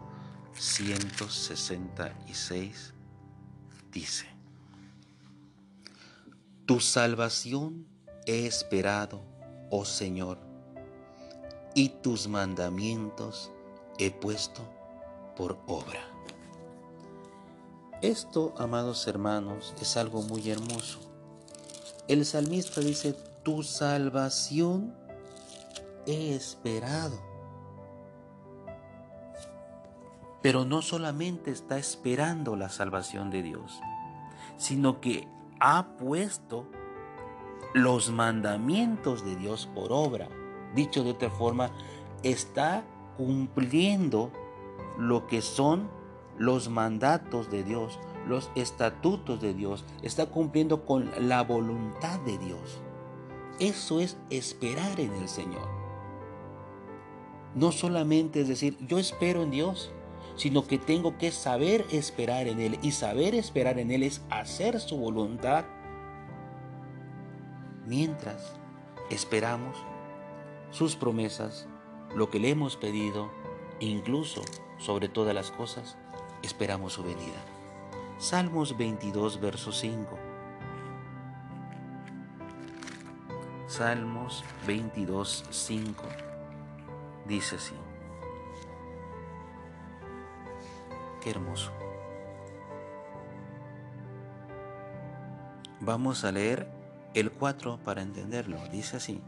166, 0.52 2.92
dice, 3.90 4.26
Tu 6.66 6.80
salvación 6.80 7.95
he 8.26 8.46
esperado, 8.46 9.20
oh 9.70 9.84
Señor, 9.84 10.38
y 11.74 11.90
tus 11.90 12.28
mandamientos 12.28 13.50
he 13.98 14.10
puesto 14.10 14.62
por 15.36 15.58
obra. 15.66 16.00
Esto, 18.02 18.54
amados 18.58 19.06
hermanos, 19.06 19.74
es 19.80 19.96
algo 19.96 20.22
muy 20.22 20.50
hermoso. 20.50 20.98
El 22.08 22.24
salmista 22.26 22.80
dice, 22.80 23.14
tu 23.42 23.62
salvación 23.62 24.94
he 26.06 26.34
esperado. 26.34 27.20
Pero 30.42 30.64
no 30.64 30.82
solamente 30.82 31.50
está 31.50 31.78
esperando 31.78 32.54
la 32.54 32.68
salvación 32.68 33.30
de 33.30 33.42
Dios, 33.42 33.80
sino 34.58 35.00
que 35.00 35.26
ha 35.58 35.96
puesto 35.96 36.68
los 37.74 38.10
mandamientos 38.10 39.24
de 39.24 39.36
Dios 39.36 39.68
por 39.74 39.92
obra. 39.92 40.28
Dicho 40.74 41.04
de 41.04 41.10
otra 41.10 41.30
forma, 41.30 41.70
está 42.22 42.84
cumpliendo 43.16 44.30
lo 44.98 45.26
que 45.26 45.42
son 45.42 45.88
los 46.38 46.68
mandatos 46.68 47.50
de 47.50 47.64
Dios, 47.64 47.98
los 48.26 48.50
estatutos 48.54 49.40
de 49.40 49.54
Dios, 49.54 49.84
está 50.02 50.26
cumpliendo 50.26 50.84
con 50.84 51.10
la 51.28 51.42
voluntad 51.42 52.18
de 52.20 52.38
Dios. 52.38 52.80
Eso 53.58 54.00
es 54.00 54.18
esperar 54.30 55.00
en 55.00 55.12
el 55.14 55.28
Señor. 55.28 55.68
No 57.54 57.72
solamente 57.72 58.42
es 58.42 58.48
decir, 58.48 58.76
yo 58.86 58.98
espero 58.98 59.42
en 59.42 59.50
Dios, 59.50 59.90
sino 60.36 60.66
que 60.66 60.78
tengo 60.78 61.16
que 61.16 61.30
saber 61.30 61.86
esperar 61.90 62.48
en 62.48 62.60
Él. 62.60 62.78
Y 62.82 62.92
saber 62.92 63.34
esperar 63.34 63.78
en 63.78 63.90
Él 63.90 64.02
es 64.02 64.20
hacer 64.28 64.78
su 64.78 64.98
voluntad 64.98 65.64
mientras 67.86 68.54
esperamos 69.10 69.76
sus 70.70 70.96
promesas, 70.96 71.66
lo 72.14 72.28
que 72.28 72.38
le 72.38 72.50
hemos 72.50 72.76
pedido 72.76 73.30
incluso 73.80 74.42
sobre 74.78 75.08
todas 75.08 75.34
las 75.34 75.50
cosas, 75.50 75.96
esperamos 76.42 76.94
su 76.94 77.02
venida. 77.02 77.40
Salmos 78.18 78.76
22, 78.76 79.40
verso 79.40 79.72
5. 79.72 80.18
Salmos 83.66 84.44
22, 84.66 85.44
5. 85.50 86.04
Dice 87.26 87.56
así. 87.56 87.74
Qué 91.20 91.30
hermoso. 91.30 91.72
Vamos 95.80 96.24
a 96.24 96.32
leer 96.32 96.75
el 97.16 97.32
4 97.32 97.80
para 97.82 98.02
entenderlo. 98.02 98.58
Dice 98.68 98.98
así. 98.98 99.22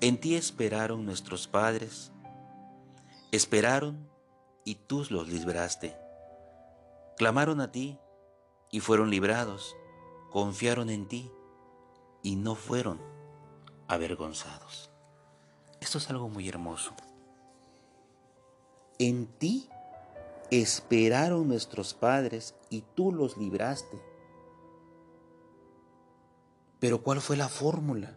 En 0.00 0.18
ti 0.18 0.34
esperaron 0.34 1.06
nuestros 1.06 1.46
padres. 1.46 2.10
Esperaron 3.30 4.10
y 4.64 4.74
tú 4.74 5.06
los 5.10 5.28
libraste. 5.28 5.96
Clamaron 7.16 7.60
a 7.60 7.70
ti 7.70 7.98
y 8.72 8.80
fueron 8.80 9.10
librados. 9.10 9.76
Confiaron 10.30 10.90
en 10.90 11.06
ti 11.06 11.30
y 12.22 12.34
no 12.34 12.56
fueron 12.56 13.00
avergonzados. 13.86 14.90
Esto 15.80 15.98
es 15.98 16.10
algo 16.10 16.28
muy 16.28 16.48
hermoso. 16.48 16.94
En 18.98 19.26
ti 19.26 19.68
esperaron 20.50 21.46
nuestros 21.46 21.94
padres 21.94 22.56
y 22.70 22.82
tú 22.96 23.12
los 23.12 23.36
libraste. 23.36 24.09
Pero 26.80 27.02
¿cuál 27.02 27.20
fue 27.20 27.36
la 27.36 27.48
fórmula? 27.48 28.16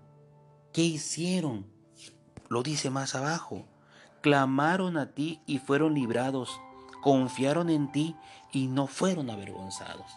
¿Qué 0.71 0.81
hicieron? 0.81 1.67
Lo 2.49 2.63
dice 2.63 2.89
más 2.89 3.13
abajo. 3.13 3.67
Clamaron 4.21 4.97
a 4.97 5.11
ti 5.11 5.41
y 5.45 5.59
fueron 5.59 5.93
librados. 5.93 6.59
Confiaron 7.01 7.69
en 7.69 7.91
ti 7.91 8.15
y 8.51 8.67
no 8.67 8.87
fueron 8.87 9.29
avergonzados. 9.29 10.11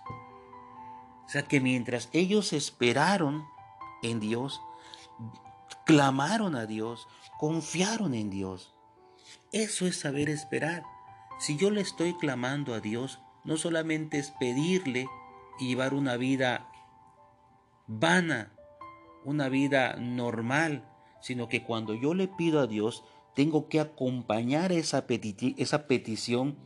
O 1.26 1.29
sea 1.29 1.43
que 1.43 1.61
mientras 1.61 2.09
ellos 2.12 2.53
esperaron 2.53 3.45
en 4.03 4.21
Dios, 4.21 4.61
clamaron 5.85 6.55
a 6.55 6.67
Dios, 6.67 7.09
confiaron 7.38 8.15
en 8.15 8.31
Dios. 8.31 8.75
Eso 9.50 9.87
es 9.87 9.99
saber 9.99 10.29
esperar. 10.29 10.85
Si 11.41 11.57
yo 11.57 11.71
le 11.71 11.81
estoy 11.81 12.15
clamando 12.15 12.75
a 12.75 12.81
Dios, 12.81 13.19
no 13.45 13.57
solamente 13.57 14.19
es 14.19 14.31
pedirle 14.31 15.09
y 15.59 15.69
llevar 15.69 15.95
una 15.95 16.17
vida 16.17 16.69
vana, 17.87 18.52
una 19.25 19.49
vida 19.49 19.97
normal, 19.97 20.88
sino 21.21 21.49
que 21.49 21.62
cuando 21.62 21.95
yo 21.95 22.14
le 22.14 22.28
pido 22.28 22.61
a 22.61 22.66
Dios, 22.66 23.05
tengo 23.35 23.69
que 23.69 23.81
acompañar 23.81 24.73
esa, 24.73 25.05
esa 25.57 25.87
petición 25.87 26.57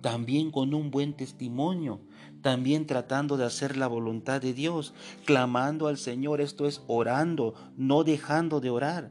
también 0.00 0.50
con 0.50 0.74
un 0.74 0.90
buen 0.90 1.14
testimonio, 1.14 2.00
también 2.42 2.86
tratando 2.86 3.36
de 3.36 3.44
hacer 3.44 3.76
la 3.76 3.86
voluntad 3.86 4.40
de 4.40 4.54
Dios, 4.54 4.94
clamando 5.24 5.88
al 5.88 5.98
Señor, 5.98 6.40
esto 6.40 6.66
es 6.66 6.82
orando, 6.86 7.54
no 7.76 8.04
dejando 8.04 8.60
de 8.60 8.70
orar. 8.70 9.10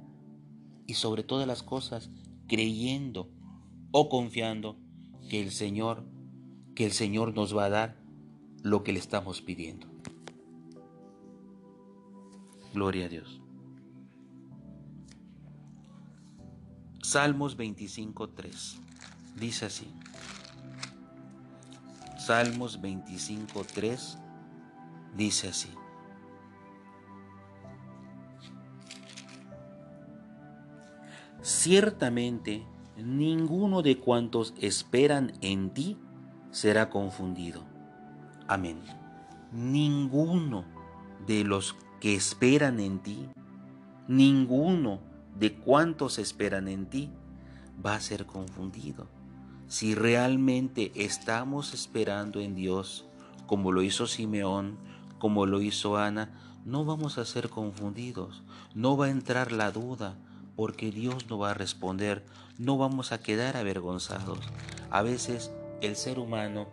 Y 0.88 0.96
sobre 0.96 1.24
todas 1.24 1.48
las 1.48 1.62
cosas, 1.62 2.10
creyendo 2.48 3.30
o 3.92 4.10
confiando 4.10 4.78
que 5.30 5.42
el 5.42 5.52
Señor, 5.52 6.04
que 6.76 6.86
el 6.86 6.92
Señor 6.92 7.36
nos 7.36 7.56
va 7.56 7.66
a 7.66 7.70
dar 7.70 7.98
lo 8.64 8.84
que 8.84 8.94
le 8.94 9.00
estamos 9.00 9.42
pidiendo. 9.42 9.89
Gloria 12.74 13.06
a 13.06 13.10
Dios. 13.10 13.42
Salmos 17.02 17.58
25.3. 17.58 18.80
Dice 19.36 19.66
así. 19.66 19.94
Salmos 22.18 22.82
25.3 22.82 24.20
dice 25.16 25.50
así. 25.50 25.70
Ciertamente 31.42 32.66
ninguno 32.98 33.82
de 33.82 33.98
cuantos 33.98 34.54
esperan 34.60 35.34
en 35.42 35.74
ti 35.74 35.98
será 36.52 36.90
confundido. 36.90 37.64
Amén. 38.48 38.82
Ninguno 39.52 40.66
de 41.26 41.44
los 41.44 41.76
que 42.00 42.16
esperan 42.16 42.80
en 42.80 43.00
ti, 43.00 43.30
ninguno 44.08 45.02
de 45.38 45.54
cuantos 45.54 46.20
esperan 46.20 46.68
en 46.68 46.86
ti 46.86 47.12
va 47.86 47.96
a 47.96 48.02
ser 48.02 48.26
confundido. 48.26 49.08
Si 49.68 49.96
realmente 49.96 50.92
estamos 50.96 51.74
esperando 51.74 52.40
en 52.40 52.56
Dios, 52.56 53.06
como 53.46 53.72
lo 53.72 53.84
hizo 53.84 54.08
Simeón, 54.08 54.78
como 55.20 55.46
lo 55.46 55.62
hizo 55.62 55.98
Ana, 55.98 56.32
no 56.66 56.86
vamos 56.86 57.18
a 57.18 57.26
ser 57.26 57.50
confundidos, 57.50 58.44
no 58.74 58.98
va 58.98 59.08
a 59.08 59.12
entrar 59.12 59.52
la 59.52 59.72
duda, 59.72 60.18
porque 60.56 60.92
Dios 60.92 61.30
no 61.30 61.38
va 61.38 61.52
a 61.52 61.54
responder, 61.54 62.26
no 62.58 62.78
vamos 62.78 63.12
a 63.12 63.20
quedar 63.20 63.58
avergonzados. 63.58 64.40
A 64.90 65.02
veces 65.02 65.52
el 65.82 65.96
ser 65.96 66.20
humano 66.20 66.68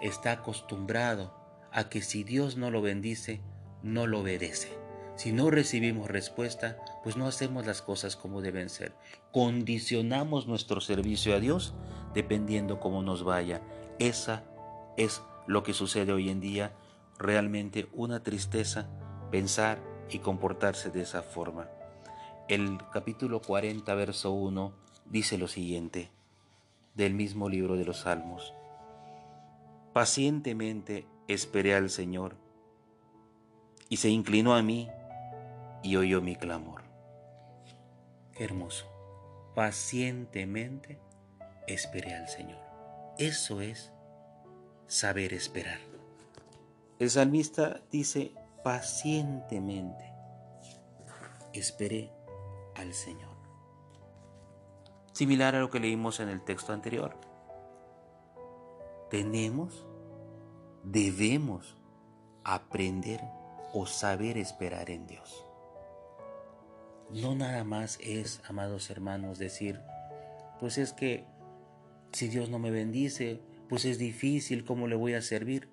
está 0.00 0.32
acostumbrado 0.32 1.34
a 1.72 1.88
que 1.88 2.02
si 2.02 2.24
Dios 2.24 2.56
no 2.56 2.70
lo 2.70 2.80
bendice, 2.80 3.40
no 3.82 4.06
lo 4.06 4.20
obedece. 4.20 4.76
Si 5.16 5.32
no 5.32 5.50
recibimos 5.50 6.08
respuesta, 6.08 6.78
pues 7.02 7.16
no 7.16 7.26
hacemos 7.26 7.66
las 7.66 7.82
cosas 7.82 8.16
como 8.16 8.40
deben 8.40 8.68
ser. 8.68 8.92
Condicionamos 9.32 10.46
nuestro 10.46 10.80
servicio 10.80 11.34
a 11.34 11.40
Dios 11.40 11.74
dependiendo 12.14 12.78
cómo 12.78 13.02
nos 13.02 13.24
vaya. 13.24 13.60
Esa 13.98 14.44
es 14.96 15.22
lo 15.46 15.64
que 15.64 15.74
sucede 15.74 16.12
hoy 16.12 16.30
en 16.30 16.40
día. 16.40 16.72
Realmente 17.18 17.88
una 17.94 18.22
tristeza 18.22 18.88
pensar 19.30 19.80
y 20.10 20.20
comportarse 20.20 20.90
de 20.90 21.02
esa 21.02 21.22
forma. 21.22 21.68
El 22.48 22.78
capítulo 22.92 23.40
40, 23.42 23.92
verso 23.94 24.30
1 24.30 24.72
dice 25.04 25.36
lo 25.36 25.48
siguiente, 25.48 26.10
del 26.94 27.14
mismo 27.14 27.48
libro 27.48 27.76
de 27.76 27.84
los 27.84 28.02
Salmos. 28.02 28.54
Pacientemente 29.92 31.06
esperé 31.26 31.74
al 31.74 31.90
Señor 31.90 32.36
y 33.88 33.96
se 33.96 34.08
inclinó 34.08 34.54
a 34.54 34.62
mí 34.62 34.88
y 35.82 35.96
oyó 35.96 36.20
mi 36.20 36.36
clamor. 36.36 36.82
Hermoso. 38.34 38.86
Pacientemente 39.54 41.00
esperé 41.66 42.14
al 42.14 42.28
Señor. 42.28 42.60
Eso 43.18 43.60
es 43.60 43.92
saber 44.86 45.32
esperar. 45.32 45.78
El 46.98 47.10
salmista 47.10 47.80
dice, 47.90 48.34
pacientemente 48.62 50.12
esperé 51.52 52.12
al 52.76 52.94
Señor. 52.94 53.36
Similar 55.12 55.56
a 55.56 55.60
lo 55.60 55.70
que 55.70 55.80
leímos 55.80 56.20
en 56.20 56.28
el 56.28 56.42
texto 56.42 56.72
anterior. 56.72 57.16
Tenemos, 59.10 59.84
debemos 60.84 61.76
aprender 62.44 63.20
o 63.72 63.86
saber 63.86 64.38
esperar 64.38 64.90
en 64.90 65.06
Dios. 65.06 65.44
No 67.10 67.34
nada 67.34 67.64
más 67.64 67.98
es, 68.02 68.42
amados 68.48 68.90
hermanos, 68.90 69.38
decir, 69.38 69.80
pues 70.60 70.78
es 70.78 70.92
que 70.92 71.24
si 72.12 72.28
Dios 72.28 72.50
no 72.50 72.58
me 72.58 72.70
bendice, 72.70 73.40
pues 73.68 73.84
es 73.84 73.98
difícil, 73.98 74.64
¿cómo 74.64 74.88
le 74.88 74.96
voy 74.96 75.14
a 75.14 75.22
servir? 75.22 75.68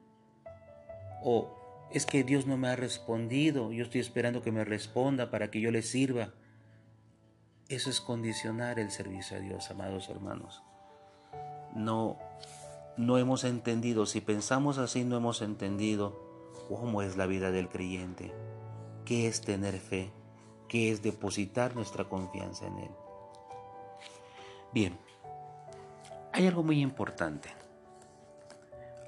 O 1.24 1.88
es 1.92 2.06
que 2.06 2.24
Dios 2.24 2.46
no 2.46 2.58
me 2.58 2.70
ha 2.70 2.76
respondido, 2.76 3.72
yo 3.72 3.84
estoy 3.84 4.02
esperando 4.02 4.42
que 4.42 4.52
me 4.52 4.64
responda 4.64 5.30
para 5.30 5.52
que 5.52 5.60
yo 5.60 5.72
le 5.72 5.82
sirva. 5.82 6.34
Eso 7.68 7.90
es 7.90 8.00
condicionar 8.00 8.80
el 8.80 8.92
servicio 8.92 9.38
a 9.38 9.40
Dios, 9.40 9.72
amados 9.72 10.10
hermanos. 10.10 10.62
No, 11.74 12.20
no 12.96 13.18
hemos 13.18 13.44
entendido, 13.44 14.06
si 14.06 14.22
pensamos 14.22 14.78
así 14.78 15.04
no 15.04 15.18
hemos 15.18 15.42
entendido 15.42 16.25
cómo 16.68 17.02
es 17.02 17.18
la 17.18 17.26
vida 17.26 17.52
del 17.52 17.70
creyente, 17.70 18.34
qué 19.06 19.28
es 19.28 19.42
tener 19.42 19.80
fe, 19.80 20.12
qué 20.68 20.92
es 20.92 21.02
depositar 21.02 21.76
nuestra 21.76 22.06
confianza 22.06 22.68
en 22.68 22.78
Él. 22.80 22.92
Bien, 24.74 24.98
hay 26.34 26.48
algo 26.48 26.64
muy 26.64 26.82
importante. 26.82 27.50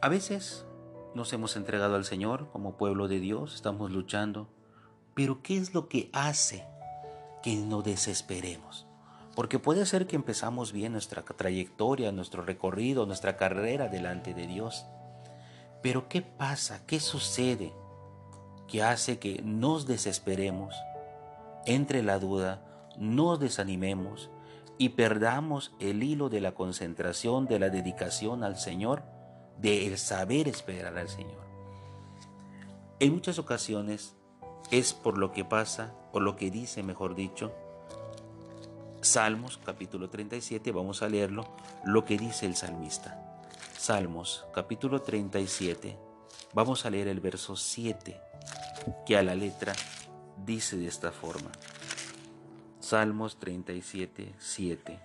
A 0.02 0.10
veces 0.10 0.66
nos 1.14 1.34
hemos 1.34 1.56
entregado 1.56 1.96
al 1.96 2.06
Señor 2.06 2.50
como 2.52 2.78
pueblo 2.78 3.08
de 3.08 3.20
Dios, 3.20 3.56
estamos 3.56 3.92
luchando, 3.92 4.48
pero 5.14 5.42
¿qué 5.42 5.58
es 5.58 5.74
lo 5.74 5.90
que 5.90 6.10
hace 6.14 6.66
que 7.42 7.56
no 7.56 7.82
desesperemos? 7.82 8.88
Porque 9.36 9.60
puede 9.60 9.86
ser 9.86 10.08
que 10.08 10.16
empezamos 10.16 10.72
bien 10.72 10.94
nuestra 10.94 11.24
trayectoria, 11.24 12.12
nuestro 12.12 12.44
recorrido, 12.44 13.06
nuestra 13.06 13.38
carrera 13.38 13.88
delante 13.88 14.34
de 14.34 14.48
Dios. 14.48 14.86
Pero 15.88 16.10
¿qué 16.10 16.22
pasa? 16.22 16.86
¿Qué 16.86 17.00
sucede 17.00 17.72
que 18.68 18.84
hace 18.84 19.20
que 19.20 19.42
nos 19.42 19.88
desesperemos, 19.88 20.76
entre 21.66 22.04
la 22.04 22.20
duda, 22.20 22.90
nos 22.98 23.40
desanimemos, 23.40 24.30
y 24.78 24.90
perdamos 24.90 25.72
el 25.80 26.04
hilo 26.04 26.28
de 26.28 26.42
la 26.42 26.52
concentración, 26.52 27.48
de 27.48 27.60
la 27.60 27.70
dedicación 27.70 28.44
al 28.44 28.58
Señor, 28.58 29.02
de 29.60 29.88
el 29.88 29.98
saber 29.98 30.50
esperar 30.50 30.98
al 30.98 31.08
Señor. 31.08 31.48
En 33.00 33.14
muchas 33.14 33.40
ocasiones 33.40 34.14
es 34.72 34.94
por 34.94 35.18
lo 35.18 35.32
que 35.32 35.46
pasa, 35.46 35.94
o 36.12 36.20
lo 36.20 36.36
que 36.36 36.52
dice, 36.52 36.84
mejor 36.84 37.16
dicho, 37.16 37.54
Salmos 39.00 39.58
capítulo 39.64 40.10
37, 40.10 40.70
vamos 40.74 41.02
a 41.02 41.08
leerlo, 41.08 41.48
lo 41.86 42.04
que 42.04 42.18
dice 42.18 42.46
el 42.46 42.58
salmista. 42.58 43.27
Salmos 43.78 44.44
capítulo 44.54 45.04
37, 45.04 45.96
vamos 46.52 46.86
a 46.86 46.90
leer 46.90 47.08
el 47.08 47.20
verso 47.20 47.56
7, 47.56 48.20
que 49.06 49.16
a 49.16 49.22
la 49.22 49.36
letra 49.36 49.74
dice 50.46 50.78
de 50.78 50.88
esta 50.88 51.12
forma. 51.12 51.52
Salmos 52.80 53.40
37, 53.40 54.34
7. 54.40 55.00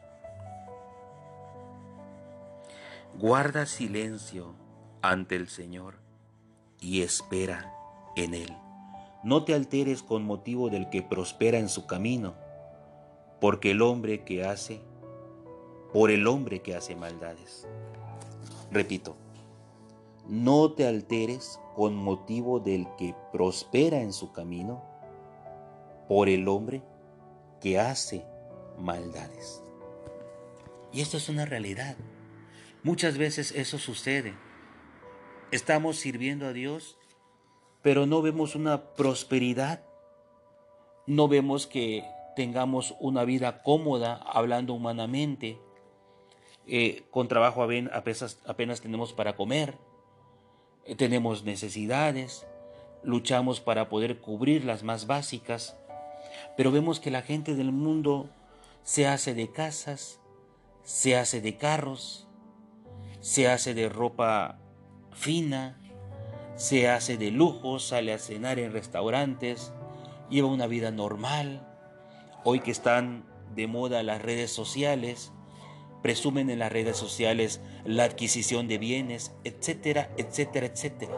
Guarda 3.19 3.67
silencio 3.67 4.55
ante 5.03 5.37
el 5.37 5.49
Señor 5.49 5.97
y 6.81 7.03
espera 7.03 7.75
en 8.17 8.33
Él. 8.33 8.57
No 9.23 9.45
te 9.45 9.53
alteres 9.53 10.03
con 10.03 10.25
motivo 10.25 10.71
del 10.71 10.89
que 10.89 11.03
prospera 11.03 11.59
en 11.59 11.69
su 11.69 11.87
camino 11.87 12.35
porque 13.39 13.73
el 13.73 13.83
hombre 13.83 14.25
que 14.25 14.45
hace, 14.45 14.81
por 15.93 16.11
el 16.11 16.27
hombre 16.27 16.63
que 16.63 16.75
hace 16.75 16.97
maldades. 16.97 17.69
Repito, 18.73 19.17
no 20.27 20.73
te 20.73 20.87
alteres 20.87 21.61
con 21.77 21.95
motivo 21.95 22.59
del 22.59 22.87
que 22.97 23.15
prospera 23.31 24.01
en 24.01 24.15
su 24.15 24.33
camino, 24.33 24.83
por 26.09 26.31
el 26.31 26.49
hombre 26.49 26.83
que 27.61 27.79
hace 27.79 28.25
maldades. 28.79 29.63
Y 30.91 31.03
esto 31.03 31.19
es 31.19 31.29
una 31.29 31.45
realidad. 31.45 31.97
Muchas 32.83 33.19
veces 33.19 33.53
eso 33.53 33.79
sucede. 33.79 34.35
Estamos 35.51 35.99
sirviendo 35.99 36.47
a 36.47 36.53
Dios, 36.53 36.97
pero 37.83 38.07
no 38.07 38.23
vemos 38.23 38.55
una 38.55 38.95
prosperidad. 38.95 39.85
No 41.07 41.29
vemos 41.29 41.67
que 41.67 42.05
tengamos 42.37 42.95
una 43.01 43.25
vida 43.25 43.63
cómoda, 43.63 44.15
hablando 44.15 44.73
humanamente, 44.73 45.59
eh, 46.67 47.05
con 47.11 47.29
trabajo 47.29 47.63
apenas, 47.63 48.41
apenas 48.47 48.81
tenemos 48.81 49.13
para 49.13 49.37
comer, 49.37 49.77
eh, 50.85 50.95
tenemos 50.95 51.45
necesidades, 51.45 52.47
luchamos 53.03 53.61
para 53.61 53.89
poder 53.89 54.21
cubrir 54.21 54.65
las 54.65 54.83
más 54.83 55.07
básicas, 55.07 55.77
pero 56.57 56.71
vemos 56.71 57.01
que 57.01 57.11
la 57.11 57.23
gente 57.23 57.55
del 57.55 57.73
mundo 57.73 58.31
se 58.83 59.07
hace 59.07 59.35
de 59.35 59.51
casas, 59.51 60.21
se 60.83 61.17
hace 61.17 61.41
de 61.41 61.57
carros, 61.57 62.29
se 63.21 63.49
hace 63.49 63.75
de 63.75 63.89
ropa 63.89 64.59
fina, 65.13 65.79
se 66.57 66.89
hace 66.89 67.17
de 67.17 67.31
lujo, 67.31 67.79
sale 67.79 68.13
a 68.13 68.19
cenar 68.19 68.59
en 68.59 68.73
restaurantes, 68.73 69.73
lleva 70.29 70.49
una 70.49 70.67
vida 70.67 70.91
normal, 70.91 71.69
Hoy 72.45 72.59
que 72.59 72.73
están 72.73 73.25
de 73.55 73.69
moda 73.69 74.03
las 74.03 74.21
redes 74.21 74.51
sociales, 74.51 75.31
presumen 76.03 76.51
en 76.51 76.59
las 76.59 76.73
redes 76.73 76.97
sociales 76.97 77.61
la 77.85 78.05
adquisición 78.05 78.69
de 78.69 78.79
bienes, 78.79 79.33
etcétera, 79.45 80.11
etcétera, 80.17 80.67
etcétera. 80.67 81.15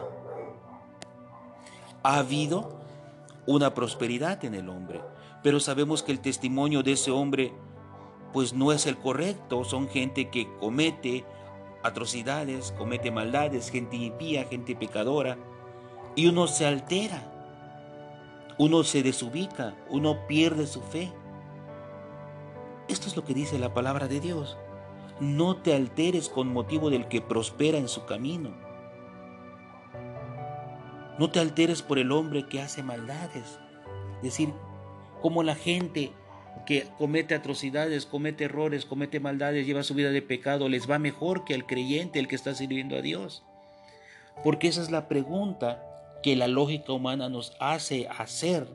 Ha 2.03 2.17
habido 2.17 2.79
una 3.47 3.73
prosperidad 3.73 4.43
en 4.45 4.53
el 4.53 4.69
hombre, 4.69 5.01
pero 5.43 5.59
sabemos 5.59 6.03
que 6.03 6.11
el 6.11 6.19
testimonio 6.19 6.83
de 6.83 6.93
ese 6.93 7.11
hombre 7.11 7.53
pues 8.31 8.53
no 8.53 8.71
es 8.71 8.85
el 8.85 8.97
correcto, 8.97 9.63
son 9.63 9.87
gente 9.87 10.29
que 10.29 10.47
comete 10.59 11.23
atrocidades, 11.83 12.73
comete 12.77 13.09
maldades, 13.11 13.69
gente 13.71 13.95
impía, 13.95 14.45
gente 14.45 14.75
pecadora, 14.75 15.37
y 16.15 16.27
uno 16.27 16.47
se 16.47 16.65
altera 16.65 17.35
uno 18.57 18.83
se 18.83 19.03
desubica, 19.03 19.75
uno 19.89 20.27
pierde 20.27 20.65
su 20.65 20.81
fe. 20.81 21.11
Esto 22.87 23.07
es 23.07 23.15
lo 23.15 23.25
que 23.25 23.33
dice 23.33 23.59
la 23.59 23.73
palabra 23.73 24.07
de 24.07 24.19
Dios. 24.19 24.57
No 25.19 25.57
te 25.57 25.73
alteres 25.73 26.29
con 26.29 26.51
motivo 26.51 26.89
del 26.89 27.07
que 27.07 27.21
prospera 27.21 27.77
en 27.77 27.87
su 27.87 28.05
camino. 28.05 28.51
No 31.17 31.31
te 31.31 31.39
alteres 31.39 31.81
por 31.81 31.97
el 31.97 32.11
hombre 32.11 32.47
que 32.47 32.61
hace 32.61 32.83
maldades. 32.83 33.59
Es 34.17 34.23
decir, 34.23 34.53
como 35.21 35.43
la 35.43 35.55
gente 35.55 36.11
que 36.65 36.87
comete 36.97 37.35
atrocidades, 37.35 38.05
comete 38.05 38.45
errores, 38.45 38.85
comete 38.85 39.19
maldades, 39.19 39.65
lleva 39.65 39.83
su 39.83 39.93
vida 39.93 40.11
de 40.11 40.21
pecado, 40.21 40.67
les 40.67 40.89
va 40.89 40.99
mejor 40.99 41.45
que 41.45 41.53
al 41.53 41.65
creyente, 41.65 42.19
el 42.19 42.27
que 42.27 42.35
está 42.35 42.53
sirviendo 42.53 42.97
a 42.97 43.01
Dios. 43.01 43.43
Porque 44.43 44.67
esa 44.67 44.81
es 44.81 44.91
la 44.91 45.07
pregunta 45.07 45.83
que 46.21 46.35
la 46.35 46.47
lógica 46.47 46.91
humana 46.91 47.29
nos 47.29 47.55
hace 47.59 48.07
hacer, 48.07 48.67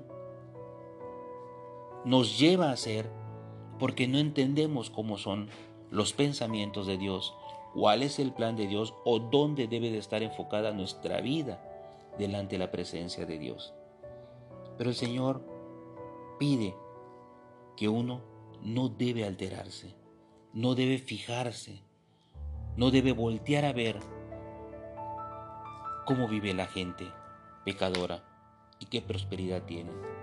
nos 2.04 2.38
lleva 2.38 2.70
a 2.70 2.72
hacer, 2.72 3.10
porque 3.78 4.06
no 4.06 4.18
entendemos 4.18 4.88
cómo 4.88 5.18
son 5.18 5.50
los 5.90 6.12
pensamientos 6.12 6.86
de 6.86 6.96
Dios, 6.98 7.34
cuál 7.74 8.02
es 8.02 8.18
el 8.18 8.32
plan 8.32 8.56
de 8.56 8.66
Dios 8.66 8.94
o 9.04 9.18
dónde 9.18 9.66
debe 9.66 9.90
de 9.90 9.98
estar 9.98 10.22
enfocada 10.22 10.72
nuestra 10.72 11.20
vida 11.20 11.60
delante 12.18 12.56
de 12.56 12.58
la 12.58 12.70
presencia 12.70 13.26
de 13.26 13.38
Dios. 13.38 13.72
Pero 14.78 14.90
el 14.90 14.96
Señor 14.96 15.42
pide 16.38 16.74
que 17.76 17.88
uno 17.88 18.22
no 18.62 18.88
debe 18.88 19.24
alterarse, 19.24 19.94
no 20.52 20.74
debe 20.74 20.98
fijarse, 20.98 21.82
no 22.76 22.90
debe 22.90 23.12
voltear 23.12 23.64
a 23.64 23.72
ver 23.72 23.98
cómo 26.06 26.28
vive 26.28 26.54
la 26.54 26.66
gente, 26.66 27.06
pecadora 27.64 28.24
y 28.78 28.86
qué 28.86 29.02
prosperidad 29.02 29.62
tienen. 29.64 30.19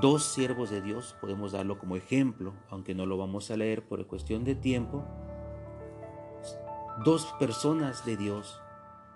Dos 0.00 0.24
siervos 0.24 0.70
de 0.70 0.80
Dios, 0.80 1.14
podemos 1.20 1.52
darlo 1.52 1.78
como 1.78 1.96
ejemplo, 1.96 2.54
aunque 2.70 2.94
no 2.94 3.06
lo 3.06 3.18
vamos 3.18 3.50
a 3.50 3.56
leer 3.56 3.86
por 3.86 4.06
cuestión 4.06 4.42
de 4.44 4.54
tiempo. 4.54 5.04
Dos 7.04 7.26
personas 7.38 8.04
de 8.04 8.16
Dios, 8.16 8.60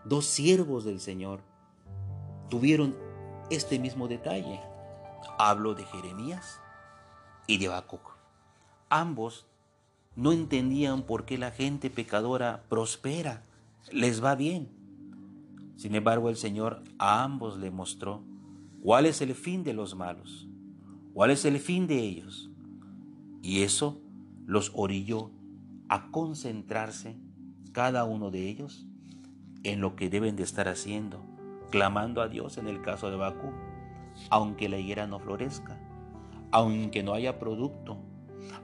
dos 0.05 0.27
siervos 0.27 0.85
del 0.85 1.01
Señor, 1.01 1.41
tuvieron 2.51 2.97
este 3.51 3.79
mismo 3.79 4.07
detalle. 4.09 4.61
Hablo 5.39 5.75
de 5.75 5.85
Jeremías 5.85 6.61
y 7.47 7.59
de 7.59 7.67
Habacuc. 7.67 8.17
Ambos 8.89 9.47
no 10.15 10.33
entendían 10.33 11.03
por 11.03 11.25
qué 11.25 11.39
la 11.39 11.51
gente 11.51 11.91
pecadora 11.91 12.65
prospera, 12.69 13.45
les 13.93 14.23
va 14.23 14.35
bien. 14.35 14.69
Sin 15.77 15.95
embargo, 15.95 16.29
el 16.29 16.37
Señor 16.37 16.83
a 16.99 17.23
ambos 17.23 17.59
le 17.59 17.71
mostró 17.71 18.23
cuál 18.83 19.07
es 19.07 19.21
el 19.21 19.35
fin 19.35 19.63
de 19.63 19.75
los 19.75 19.95
malos, 19.95 20.49
cuál 21.17 21.31
es 21.31 21.47
el 21.47 21.59
fin 21.59 21.87
de 21.87 21.99
ellos. 21.99 22.51
Y 23.41 23.63
eso 23.63 24.03
los 24.45 24.71
orilló 24.75 25.31
a 25.89 26.11
concentrarse 26.11 27.17
cada 27.73 28.05
uno 28.05 28.31
de 28.31 28.51
ellos 28.51 28.87
en 29.65 29.81
lo 29.81 29.97
que 29.97 30.11
deben 30.11 30.37
de 30.37 30.43
estar 30.43 30.69
haciendo, 30.69 31.25
clamando 31.71 32.21
a 32.21 32.29
Dios 32.29 32.59
en 32.59 32.69
el 32.69 32.83
caso 32.83 33.11
de 33.11 33.17
Bakú, 33.17 33.51
aunque 34.29 34.69
la 34.69 34.77
higuera 34.77 35.07
no 35.07 35.19
florezca, 35.19 35.81
aunque 36.51 37.03
no 37.03 37.15
haya 37.15 37.39
producto, 37.39 37.97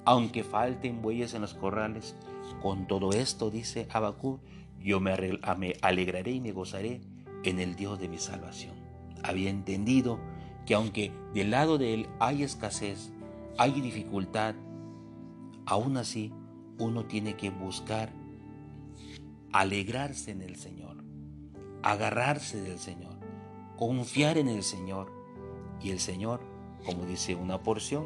aunque 0.04 0.44
falten 0.44 1.00
bueyes 1.00 1.32
en 1.32 1.40
los 1.40 1.54
corrales. 1.54 2.16
Con 2.60 2.86
todo 2.86 3.12
esto, 3.12 3.50
dice 3.50 3.88
Abacú, 3.90 4.40
yo 4.78 5.00
me 5.00 5.14
alegraré 5.80 6.32
y 6.32 6.40
me 6.42 6.52
gozaré 6.52 7.00
en 7.44 7.60
el 7.60 7.76
Dios 7.76 7.98
de 7.98 8.10
mi 8.10 8.18
salvación. 8.18 8.74
Había 9.22 9.48
entendido 9.48 10.20
que 10.66 10.74
aunque 10.74 11.12
del 11.34 11.50
lado 11.50 11.78
de 11.78 11.94
Él 11.94 12.08
hay 12.20 12.42
escasez, 12.42 13.12
hay 13.58 13.80
dificultad, 13.80 14.54
aún 15.66 15.96
así 15.96 16.32
uno 16.78 17.04
tiene 17.04 17.36
que 17.36 17.50
buscar 17.50 18.12
alegrarse 19.52 20.30
en 20.30 20.42
el 20.42 20.56
Señor, 20.56 21.04
agarrarse 21.82 22.60
del 22.60 22.78
Señor, 22.78 23.16
confiar 23.76 24.38
en 24.38 24.48
el 24.48 24.62
Señor. 24.62 25.12
Y 25.80 25.90
el 25.90 25.98
Señor, 25.98 26.40
como 26.86 27.04
dice 27.04 27.34
una 27.34 27.62
porción, 27.62 28.04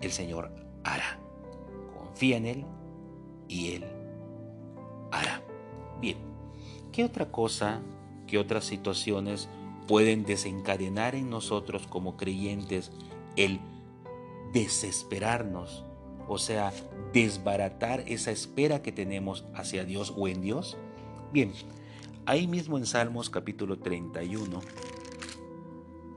el 0.00 0.10
Señor 0.10 0.52
hará. 0.82 1.20
Confía 1.96 2.36
en 2.36 2.46
Él 2.46 2.66
y 3.48 3.72
Él 3.72 3.84
hará. 5.12 5.42
Bien, 6.00 6.18
¿qué 6.92 7.04
otra 7.04 7.30
cosa, 7.30 7.80
qué 8.26 8.38
otras 8.38 8.64
situaciones 8.64 9.48
pueden 9.86 10.24
desencadenar 10.24 11.14
en 11.14 11.30
nosotros 11.30 11.86
como 11.86 12.16
creyentes 12.16 12.92
el 13.36 13.60
desesperarnos? 14.52 15.84
O 16.28 16.38
sea, 16.38 16.72
desbaratar 17.12 18.00
esa 18.06 18.30
espera 18.30 18.82
que 18.82 18.92
tenemos 18.92 19.44
hacia 19.54 19.84
Dios 19.84 20.12
o 20.16 20.28
en 20.28 20.40
Dios. 20.40 20.76
Bien, 21.32 21.52
ahí 22.24 22.46
mismo 22.46 22.78
en 22.78 22.86
Salmos 22.86 23.30
capítulo 23.30 23.78
31, 23.78 24.60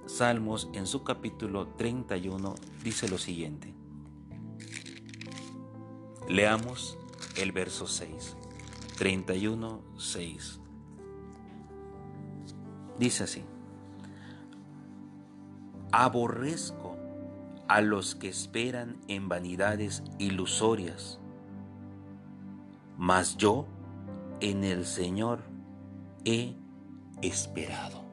Salmos 0.10 0.70
en 0.74 0.88
su 0.88 1.04
capítulo 1.04 1.68
31 1.68 2.56
dice 2.84 3.08
lo 3.08 3.18
siguiente. 3.20 3.74
Leamos 6.28 6.98
el 7.38 7.52
verso 7.52 7.88
6, 7.88 8.36
31, 8.98 9.82
6. 9.98 10.60
Dice 12.98 13.24
así, 13.24 13.44
aborrezco 15.92 16.96
a 17.68 17.82
los 17.82 18.16
que 18.16 18.30
esperan 18.30 18.98
en 19.08 19.30
vanidades 19.30 20.04
ilusorias, 20.18 21.20
mas 22.98 23.38
yo 23.38 23.66
en 24.40 24.64
el 24.64 24.86
Señor 24.86 25.40
he 26.26 26.56
esperado. 27.22 28.04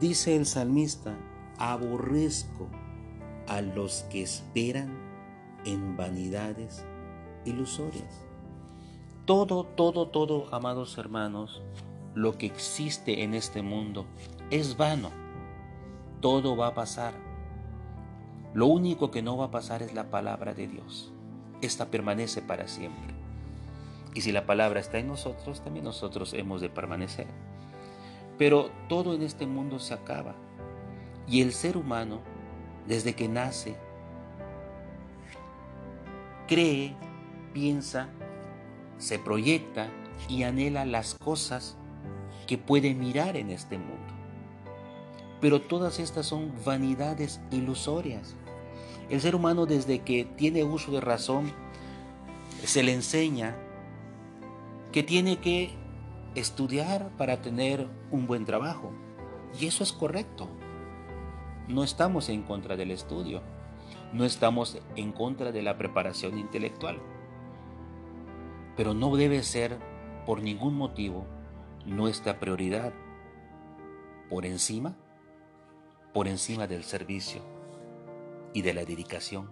Dice 0.00 0.36
el 0.36 0.46
salmista, 0.46 1.16
aborrezco 1.58 2.68
a 3.48 3.60
los 3.60 4.02
que 4.10 4.22
esperan 4.22 4.98
en 5.64 5.96
vanidades 5.96 6.84
ilusorias. 7.44 8.24
Todo, 9.26 9.64
todo, 9.64 10.08
todo, 10.08 10.52
amados 10.52 10.98
hermanos, 10.98 11.62
lo 12.14 12.36
que 12.36 12.46
existe 12.46 13.22
en 13.22 13.34
este 13.34 13.62
mundo 13.62 14.06
es 14.52 14.76
vano. 14.76 15.10
Todo 16.20 16.58
va 16.58 16.66
a 16.68 16.74
pasar. 16.74 17.14
Lo 18.52 18.66
único 18.66 19.10
que 19.10 19.22
no 19.22 19.38
va 19.38 19.46
a 19.46 19.50
pasar 19.50 19.82
es 19.82 19.94
la 19.94 20.10
palabra 20.10 20.52
de 20.52 20.68
Dios. 20.68 21.10
Esta 21.62 21.86
permanece 21.86 22.42
para 22.42 22.68
siempre. 22.68 23.14
Y 24.14 24.20
si 24.20 24.30
la 24.30 24.44
palabra 24.44 24.78
está 24.78 24.98
en 24.98 25.08
nosotros, 25.08 25.64
también 25.64 25.86
nosotros 25.86 26.34
hemos 26.34 26.60
de 26.60 26.68
permanecer. 26.68 27.26
Pero 28.36 28.70
todo 28.90 29.14
en 29.14 29.22
este 29.22 29.46
mundo 29.46 29.78
se 29.78 29.94
acaba. 29.94 30.34
Y 31.26 31.40
el 31.40 31.54
ser 31.54 31.78
humano, 31.78 32.20
desde 32.86 33.14
que 33.14 33.28
nace, 33.28 33.74
cree, 36.46 36.94
piensa, 37.54 38.10
se 38.98 39.18
proyecta 39.18 39.88
y 40.28 40.42
anhela 40.42 40.84
las 40.84 41.14
cosas 41.14 41.78
que 42.46 42.58
puede 42.58 42.92
mirar 42.92 43.38
en 43.38 43.48
este 43.48 43.78
mundo. 43.78 44.11
Pero 45.42 45.60
todas 45.60 45.98
estas 45.98 46.24
son 46.24 46.52
vanidades 46.64 47.40
ilusorias. 47.50 48.36
El 49.10 49.20
ser 49.20 49.34
humano 49.34 49.66
desde 49.66 49.98
que 49.98 50.24
tiene 50.24 50.62
uso 50.62 50.92
de 50.92 51.00
razón 51.00 51.52
se 52.64 52.84
le 52.84 52.94
enseña 52.94 53.56
que 54.92 55.02
tiene 55.02 55.40
que 55.40 55.72
estudiar 56.36 57.10
para 57.18 57.42
tener 57.42 57.88
un 58.12 58.28
buen 58.28 58.44
trabajo. 58.44 58.92
Y 59.58 59.66
eso 59.66 59.82
es 59.82 59.92
correcto. 59.92 60.48
No 61.66 61.82
estamos 61.82 62.28
en 62.28 62.42
contra 62.42 62.76
del 62.76 62.92
estudio. 62.92 63.42
No 64.12 64.24
estamos 64.24 64.78
en 64.94 65.10
contra 65.10 65.50
de 65.50 65.62
la 65.62 65.76
preparación 65.76 66.38
intelectual. 66.38 67.00
Pero 68.76 68.94
no 68.94 69.16
debe 69.16 69.42
ser 69.42 69.76
por 70.24 70.40
ningún 70.40 70.76
motivo 70.76 71.26
nuestra 71.84 72.38
prioridad 72.38 72.92
por 74.30 74.46
encima, 74.46 74.96
por 76.12 76.28
encima 76.28 76.66
del 76.66 76.84
servicio 76.84 77.42
y 78.52 78.62
de 78.62 78.74
la 78.74 78.84
dedicación 78.84 79.50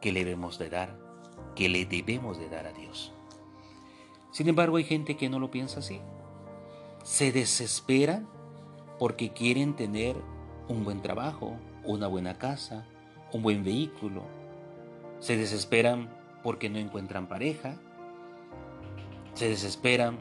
que 0.00 0.12
le 0.12 0.24
debemos 0.24 0.58
de 0.58 0.70
dar, 0.70 0.98
que 1.54 1.68
le 1.68 1.86
debemos 1.86 2.38
de 2.38 2.48
dar 2.48 2.66
a 2.66 2.72
Dios. 2.72 3.12
Sin 4.30 4.48
embargo, 4.48 4.76
hay 4.76 4.84
gente 4.84 5.16
que 5.16 5.28
no 5.28 5.38
lo 5.38 5.50
piensa 5.50 5.78
así. 5.78 6.00
Se 7.04 7.32
desesperan 7.32 8.28
porque 8.98 9.32
quieren 9.32 9.76
tener 9.76 10.16
un 10.68 10.84
buen 10.84 11.02
trabajo, 11.02 11.56
una 11.84 12.08
buena 12.08 12.38
casa, 12.38 12.86
un 13.32 13.42
buen 13.42 13.62
vehículo. 13.62 14.22
Se 15.20 15.36
desesperan 15.36 16.10
porque 16.42 16.68
no 16.68 16.78
encuentran 16.78 17.28
pareja. 17.28 17.76
Se 19.34 19.48
desesperan 19.48 20.18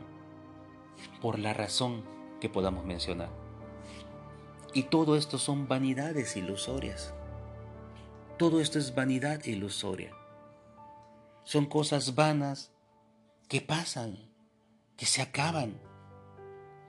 por 1.21 1.39
la 1.39 1.53
razón 1.53 2.03
que 2.39 2.49
podamos 2.49 2.85
mencionar. 2.85 3.42
Y 4.73 4.83
todo 4.83 5.15
esto 5.15 5.37
son 5.37 5.67
vanidades 5.67 6.35
ilusorias. 6.35 7.13
Todo 8.37 8.59
esto 8.59 8.79
es 8.79 8.95
vanidad 8.95 9.43
ilusoria. 9.45 10.11
Son 11.43 11.67
cosas 11.67 12.15
vanas 12.15 12.71
que 13.47 13.61
pasan, 13.61 14.17
que 14.97 15.05
se 15.05 15.21
acaban, 15.21 15.79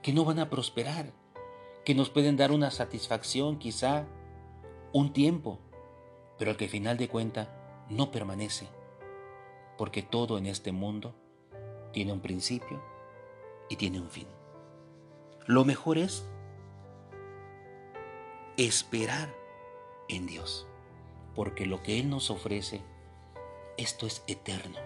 que 0.03 0.14
no 0.14 0.25
van 0.25 0.38
a 0.38 0.49
prosperar, 0.49 1.12
que 1.85 1.94
nos 1.94 2.09
pueden 2.09 2.38
dar 2.38 2.53
una 2.53 2.70
satisfacción 2.70 3.59
quizá 3.59 4.07
un 4.94 5.12
tiempo, 5.12 5.61
pero 6.38 6.57
que 6.57 6.64
al 6.64 6.70
final 6.70 6.97
de 6.97 7.09
cuenta 7.09 7.85
no 7.90 8.11
permanece, 8.11 8.66
porque 9.77 10.03
todo 10.03 10.38
en 10.38 10.47
este 10.47 10.73
mundo 10.73 11.14
tiene 11.92 12.12
un 12.12 12.20
principio 12.20 12.83
y 13.68 13.77
tiene 13.77 14.01
un 14.01 14.09
fin. 14.09 14.29
Lo 15.47 15.66
mejor 15.66 15.99
es 15.99 16.27
esperar 18.57 19.35
en 20.09 20.27
Dios, 20.27 20.67
porque 21.35 21.67
lo 21.67 21.83
que 21.83 21.99
Él 21.99 22.11
nos 22.11 22.31
ofrece, 22.31 22.83
esto 23.77 24.07
es 24.07 24.23
eterno 24.27 24.79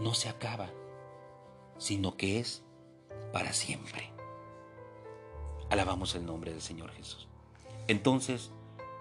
no 0.00 0.14
se 0.14 0.28
acaba, 0.28 0.70
sino 1.78 2.16
que 2.16 2.40
es 2.40 2.64
para 3.32 3.52
siempre. 3.52 4.10
Alabamos 5.68 6.14
el 6.14 6.26
nombre 6.26 6.50
del 6.50 6.62
Señor 6.62 6.90
Jesús. 6.92 7.28
Entonces, 7.86 8.50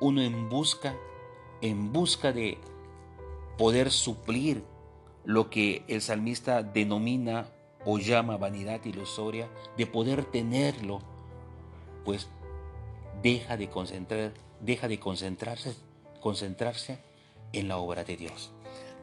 uno 0.02 0.22
en 0.22 0.50
busca, 0.50 0.96
en 1.62 1.92
busca 1.92 2.32
de 2.32 2.60
poder 3.58 3.92
suplir 3.92 4.64
lo 5.24 5.50
que 5.50 5.84
el 5.88 6.02
salmista 6.02 6.64
denomina 6.64 7.50
o 7.86 7.98
llama 7.98 8.38
vanidad 8.38 8.84
ilusoria, 8.86 9.50
de 9.78 9.88
poder 9.88 10.26
tenerlo, 10.26 11.00
pues 12.04 12.28
deja 13.22 13.58
de 13.58 13.70
concentrar, 13.70 14.34
deja 14.62 14.88
de 14.88 15.00
concentrarse, 15.00 15.76
concentrarse 16.22 17.00
en 17.54 17.68
la 17.68 17.78
obra 17.78 18.04
de 18.04 18.18
Dios. 18.18 18.52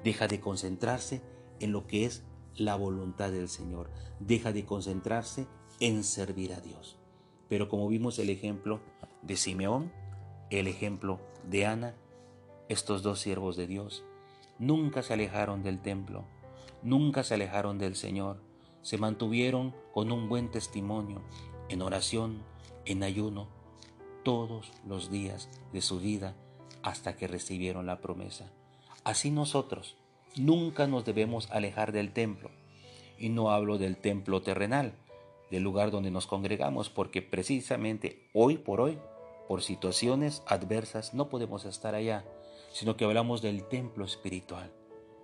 Deja 0.04 0.28
de 0.28 0.40
concentrarse 0.40 1.22
en 1.60 1.72
lo 1.72 1.86
que 1.86 2.04
es 2.04 2.22
la 2.54 2.76
voluntad 2.76 3.30
del 3.30 3.48
Señor. 3.48 3.90
Deja 4.20 4.52
de 4.52 4.64
concentrarse 4.64 5.46
en 5.80 6.04
servir 6.04 6.52
a 6.52 6.60
Dios. 6.60 6.96
Pero 7.48 7.68
como 7.68 7.88
vimos 7.88 8.18
el 8.18 8.30
ejemplo 8.30 8.80
de 9.22 9.36
Simeón, 9.36 9.92
el 10.50 10.68
ejemplo 10.68 11.20
de 11.48 11.66
Ana, 11.66 11.94
estos 12.68 13.02
dos 13.02 13.20
siervos 13.20 13.56
de 13.56 13.66
Dios 13.66 14.04
nunca 14.58 15.02
se 15.02 15.12
alejaron 15.12 15.62
del 15.62 15.80
templo, 15.80 16.24
nunca 16.82 17.22
se 17.22 17.34
alejaron 17.34 17.78
del 17.78 17.94
Señor, 17.94 18.40
se 18.82 18.98
mantuvieron 18.98 19.74
con 19.92 20.12
un 20.12 20.28
buen 20.28 20.50
testimonio, 20.50 21.22
en 21.68 21.82
oración, 21.82 22.42
en 22.84 23.02
ayuno, 23.02 23.48
todos 24.26 24.72
los 24.84 25.08
días 25.08 25.48
de 25.72 25.80
su 25.80 26.00
vida 26.00 26.34
hasta 26.82 27.14
que 27.16 27.28
recibieron 27.28 27.86
la 27.86 28.00
promesa. 28.00 28.50
Así 29.04 29.30
nosotros, 29.30 29.96
Nunca 30.36 30.86
nos 30.86 31.06
debemos 31.06 31.50
alejar 31.50 31.92
del 31.92 32.12
templo. 32.12 32.50
Y 33.18 33.30
no 33.30 33.50
hablo 33.50 33.78
del 33.78 33.96
templo 33.96 34.42
terrenal, 34.42 34.92
del 35.50 35.62
lugar 35.62 35.90
donde 35.90 36.10
nos 36.10 36.26
congregamos, 36.26 36.90
porque 36.90 37.22
precisamente 37.22 38.28
hoy 38.34 38.58
por 38.58 38.82
hoy, 38.82 38.98
por 39.48 39.62
situaciones 39.62 40.42
adversas, 40.46 41.14
no 41.14 41.30
podemos 41.30 41.64
estar 41.64 41.94
allá, 41.94 42.26
sino 42.70 42.98
que 42.98 43.06
hablamos 43.06 43.40
del 43.40 43.64
templo 43.64 44.04
espiritual, 44.04 44.70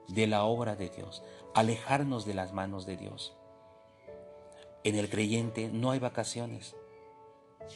de 0.09 0.27
la 0.27 0.45
obra 0.45 0.77
de 0.77 0.88
Dios, 0.88 1.23
alejarnos 1.55 2.25
de 2.25 2.33
las 2.33 2.55
manos 2.55 2.87
de 2.87 2.97
Dios. 2.97 3.37
En 4.85 4.97
el 4.97 5.11
creyente 5.11 5.69
no 5.71 5.91
hay 5.91 5.99
vacaciones. 5.99 6.75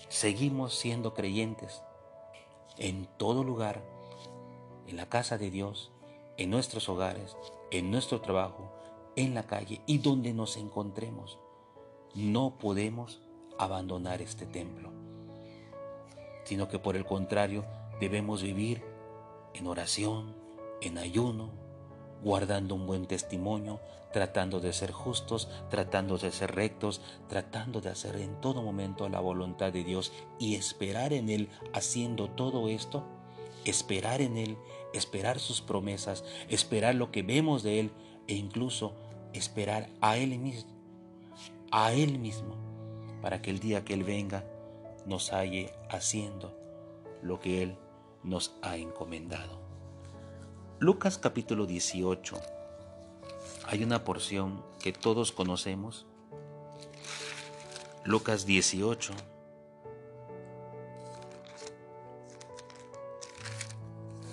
Seguimos 0.09 0.75
siendo 0.75 1.14
creyentes 1.14 1.83
en 2.79 3.07
todo 3.16 3.44
lugar, 3.44 3.83
en 4.87 4.96
la 4.96 5.09
casa 5.09 5.38
de 5.38 5.51
Dios, 5.51 5.90
en 6.37 6.51
nuestros 6.51 6.88
hogares, 6.88 7.37
en 7.70 7.90
nuestro 7.90 8.20
trabajo, 8.20 8.72
en 9.16 9.35
la 9.35 9.44
calle 9.44 9.81
y 9.87 9.99
donde 9.99 10.33
nos 10.33 10.57
encontremos. 10.57 11.38
No 12.14 12.59
podemos 12.59 13.20
abandonar 13.59 14.22
este 14.22 14.46
templo, 14.46 14.92
sino 16.44 16.68
que 16.68 16.79
por 16.79 16.96
el 16.96 17.05
contrario 17.05 17.64
debemos 18.01 18.42
vivir 18.42 18.85
en 19.55 19.66
oración, 19.66 20.37
en 20.83 20.99
ayuno, 20.99 21.51
guardando 22.22 22.74
un 22.74 22.87
buen 22.87 23.07
testimonio, 23.07 23.81
tratando 24.12 24.61
de 24.61 24.72
ser 24.72 24.92
justos, 24.92 25.48
tratando 25.70 26.18
de 26.18 26.33
ser 26.33 26.55
rectos, 26.55 27.00
tratando 27.29 27.81
de 27.81 27.90
hacer 27.90 28.16
en 28.16 28.40
todo 28.40 28.62
momento 28.62 29.09
la 29.09 29.20
voluntad 29.20 29.72
de 29.72 29.85
Dios 29.85 30.12
y 30.38 30.55
esperar 30.55 31.12
en 31.12 31.29
Él 31.29 31.48
haciendo 31.72 32.31
todo 32.31 32.68
esto, 32.68 33.05
esperar 33.64 34.20
en 34.20 34.37
Él 34.37 34.57
esperar 34.96 35.38
sus 35.38 35.61
promesas, 35.61 36.24
esperar 36.48 36.94
lo 36.94 37.11
que 37.11 37.22
vemos 37.22 37.62
de 37.62 37.81
Él 37.81 37.90
e 38.26 38.35
incluso 38.35 38.94
esperar 39.33 39.88
a 40.00 40.16
Él 40.16 40.38
mismo, 40.38 40.70
a 41.70 41.92
Él 41.92 42.18
mismo, 42.18 42.57
para 43.22 43.42
que 43.42 43.50
el 43.50 43.59
día 43.59 43.85
que 43.85 43.94
Él 43.94 44.05
venga 44.05 44.44
nos 45.05 45.33
halle 45.33 45.72
haciendo 45.90 46.57
lo 47.22 47.38
que 47.40 47.62
Él 47.62 47.76
nos 48.22 48.57
ha 48.62 48.76
encomendado. 48.76 49.65
Lucas 50.79 51.17
capítulo 51.17 51.65
18. 51.65 52.37
Hay 53.67 53.83
una 53.83 54.05
porción 54.05 54.62
que 54.79 54.93
todos 54.93 55.33
conocemos. 55.33 56.05
Lucas 58.05 58.45
18. 58.45 59.15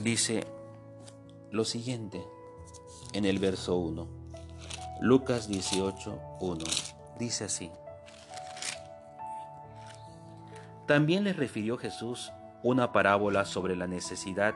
Dice 0.02 0.46
lo 1.52 1.64
siguiente 1.64 2.22
en 3.14 3.24
el 3.24 3.40
verso 3.40 3.78
1. 3.78 4.06
Lucas 5.00 5.48
18, 5.48 6.20
1. 6.42 6.66
Dice 7.20 7.46
así. 7.46 7.72
También 10.88 11.24
les 11.24 11.38
refirió 11.38 11.78
Jesús 11.78 12.34
una 12.64 12.92
parábola 12.92 13.46
sobre 13.46 13.78
la 13.78 13.88
necesidad 13.88 14.56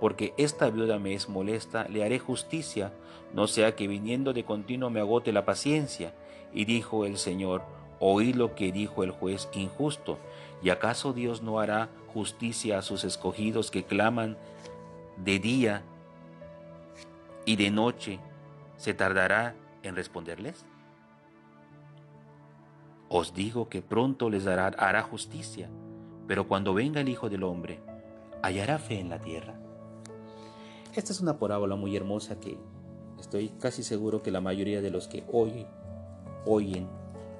porque 0.00 0.34
esta 0.36 0.70
viuda 0.70 0.98
me 0.98 1.14
es 1.14 1.28
molesta, 1.28 1.86
le 1.88 2.04
haré 2.04 2.18
justicia, 2.18 2.92
no 3.32 3.46
sea 3.46 3.74
que 3.74 3.88
viniendo 3.88 4.32
de 4.32 4.44
continuo 4.44 4.90
me 4.90 5.00
agote 5.00 5.32
la 5.32 5.44
paciencia. 5.44 6.14
Y 6.52 6.64
dijo 6.64 7.04
el 7.04 7.18
Señor, 7.18 7.62
oí 7.98 8.32
lo 8.32 8.54
que 8.54 8.72
dijo 8.72 9.02
el 9.04 9.10
juez 9.10 9.48
injusto, 9.52 10.18
¿y 10.62 10.70
acaso 10.70 11.12
Dios 11.12 11.42
no 11.42 11.60
hará 11.60 11.88
justicia 12.08 12.78
a 12.78 12.82
sus 12.82 13.04
escogidos 13.04 13.70
que 13.70 13.84
claman 13.84 14.36
de 15.16 15.38
día 15.38 15.82
y 17.44 17.56
de 17.56 17.70
noche? 17.70 18.20
¿Se 18.76 18.94
tardará 18.94 19.54
en 19.82 19.96
responderles? 19.96 20.64
Os 23.08 23.34
digo 23.34 23.68
que 23.68 23.82
pronto 23.82 24.28
les 24.28 24.46
hará, 24.46 24.66
hará 24.66 25.02
justicia, 25.02 25.70
pero 26.26 26.48
cuando 26.48 26.74
venga 26.74 27.00
el 27.00 27.08
Hijo 27.08 27.30
del 27.30 27.44
Hombre, 27.44 27.80
¿hallará 28.42 28.78
fe 28.78 28.98
en 28.98 29.10
la 29.10 29.20
tierra? 29.20 29.65
Esta 30.96 31.12
es 31.12 31.20
una 31.20 31.38
parábola 31.38 31.76
muy 31.76 31.94
hermosa 31.94 32.40
que 32.40 32.56
estoy 33.20 33.50
casi 33.60 33.82
seguro 33.82 34.22
que 34.22 34.30
la 34.30 34.40
mayoría 34.40 34.80
de 34.80 34.90
los 34.90 35.08
que 35.08 35.24
oyen, 35.30 35.66
oyen 36.46 36.88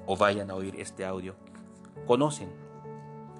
o 0.05 0.15
vayan 0.15 0.51
a 0.51 0.55
oír 0.55 0.79
este 0.79 1.03
audio 1.03 1.33
conocen. 2.05 2.49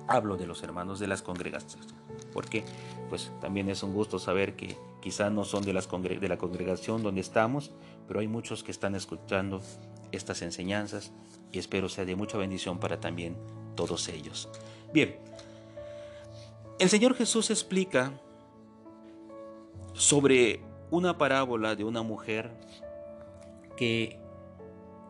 Hablo 0.07 0.35
de 0.35 0.47
los 0.47 0.63
hermanos 0.63 0.97
de 0.97 1.05
las 1.05 1.21
congregaciones, 1.21 1.93
porque 2.33 2.65
pues 3.09 3.31
también 3.41 3.69
es 3.69 3.83
un 3.83 3.93
gusto 3.93 4.17
saber 4.17 4.55
que 4.55 4.75
quizá 5.01 5.29
no 5.29 5.43
son 5.43 5.63
de, 5.63 5.73
las 5.73 5.87
de 5.87 6.27
la 6.27 6.37
congregación 6.39 7.03
donde 7.03 7.21
estamos, 7.21 7.71
pero 8.07 8.19
hay 8.19 8.27
muchos 8.27 8.63
que 8.63 8.71
están 8.71 8.95
escuchando 8.95 9.61
estas 10.11 10.41
enseñanzas 10.41 11.11
y 11.51 11.59
espero 11.59 11.89
sea 11.89 12.05
de 12.05 12.15
mucha 12.15 12.39
bendición 12.39 12.79
para 12.79 12.99
también 12.99 13.37
todos 13.75 14.07
ellos. 14.07 14.49
Bien, 14.91 15.19
el 16.79 16.89
Señor 16.89 17.13
Jesús 17.13 17.51
explica 17.51 18.19
sobre 19.97 20.59
una 20.91 21.17
parábola 21.17 21.75
de 21.75 21.83
una 21.83 22.03
mujer 22.03 22.51
que 23.75 24.19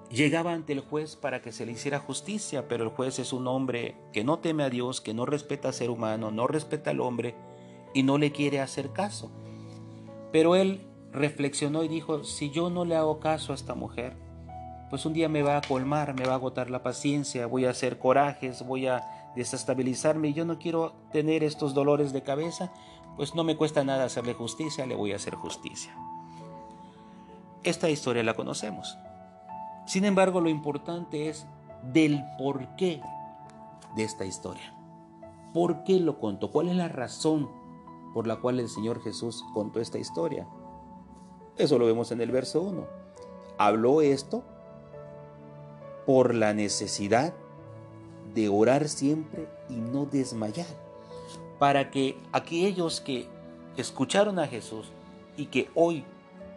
llegaba 0.10 0.54
ante 0.54 0.72
el 0.72 0.80
juez 0.80 1.18
para 1.18 1.42
que 1.42 1.52
se 1.52 1.66
le 1.66 1.74
hiciera 1.74 2.00
justicia, 2.00 2.70
pero 2.70 2.86
el 2.86 2.90
juez 2.90 3.20
es 3.20 3.34
un 3.34 3.48
hombre 3.48 3.98
que 4.14 4.24
no 4.24 4.40
teme 4.40 4.64
a 4.64 4.70
Dios, 4.70 5.02
que 5.02 5.14
no 5.14 5.26
respeta 5.26 5.68
al 5.68 5.74
ser 5.74 5.90
humano, 5.90 6.32
no 6.32 6.48
respeta 6.48 6.92
al 6.92 7.02
hombre 7.02 7.36
y 7.94 8.04
no 8.04 8.18
le 8.18 8.32
quiere 8.32 8.62
hacer 8.62 8.94
caso. 8.94 9.30
Pero 10.32 10.56
él 10.56 10.88
reflexionó 11.12 11.84
y 11.84 11.90
dijo, 11.90 12.24
si 12.24 12.50
yo 12.50 12.70
no 12.70 12.86
le 12.86 12.96
hago 12.96 13.20
caso 13.20 13.52
a 13.52 13.56
esta 13.56 13.76
mujer, 13.76 14.16
pues 14.90 15.06
un 15.06 15.12
día 15.12 15.28
me 15.28 15.44
va 15.44 15.58
a 15.58 15.62
colmar, 15.62 16.14
me 16.14 16.26
va 16.26 16.32
a 16.32 16.36
agotar 16.36 16.70
la 16.70 16.82
paciencia, 16.82 17.46
voy 17.46 17.66
a 17.66 17.72
hacer 17.72 18.00
corajes, 18.00 18.66
voy 18.66 18.88
a 18.88 19.04
desestabilizarme 19.36 20.30
y 20.30 20.34
yo 20.34 20.46
no 20.46 20.58
quiero 20.58 20.94
tener 21.12 21.44
estos 21.44 21.74
dolores 21.74 22.14
de 22.14 22.24
cabeza, 22.24 22.72
pues 23.18 23.34
no 23.34 23.44
me 23.44 23.58
cuesta 23.58 23.84
nada 23.84 24.06
hacerle 24.06 24.36
justicia, 24.36 24.86
le 24.86 24.96
voy 24.96 25.12
a 25.12 25.16
hacer 25.16 25.36
justicia. 25.36 25.94
Esta 27.64 27.90
historia 27.90 28.24
la 28.24 28.36
conocemos. 28.36 28.98
Sin 29.88 30.06
embargo, 30.06 30.40
lo 30.40 30.50
importante 30.50 31.28
es 31.28 31.48
del 31.92 32.24
porqué 32.38 33.02
de 33.96 34.04
esta 34.04 34.24
historia. 34.24 34.74
¿Por 35.54 35.84
qué 35.84 36.00
lo 36.00 36.20
contó? 36.20 36.52
¿Cuál 36.52 36.70
es 36.70 36.76
la 36.76 36.88
razón 36.88 37.50
por 38.14 38.28
la 38.28 38.36
cual 38.38 38.60
el 38.60 38.70
Señor 38.70 39.02
Jesús 39.02 39.44
contó 39.54 39.82
esta 39.82 39.98
historia? 39.98 40.48
Eso 41.58 41.80
lo 41.80 41.88
vemos 41.88 42.12
en 42.12 42.22
el 42.22 42.32
verso 42.32 42.62
1. 42.62 42.86
Habló 43.58 44.02
esto 44.02 44.44
por 46.06 46.36
la 46.36 46.54
necesidad 46.54 47.34
de 48.36 48.50
orar 48.50 48.88
siempre 48.88 49.50
y 49.68 49.78
no 49.78 50.06
desmayar 50.06 50.87
para 51.60 51.90
que 51.92 52.18
aquellos 52.32 53.02
que 53.02 53.28
escucharon 53.78 54.40
a 54.40 54.48
Jesús 54.48 54.92
y 55.36 55.48
que 55.48 55.70
hoy 55.76 56.04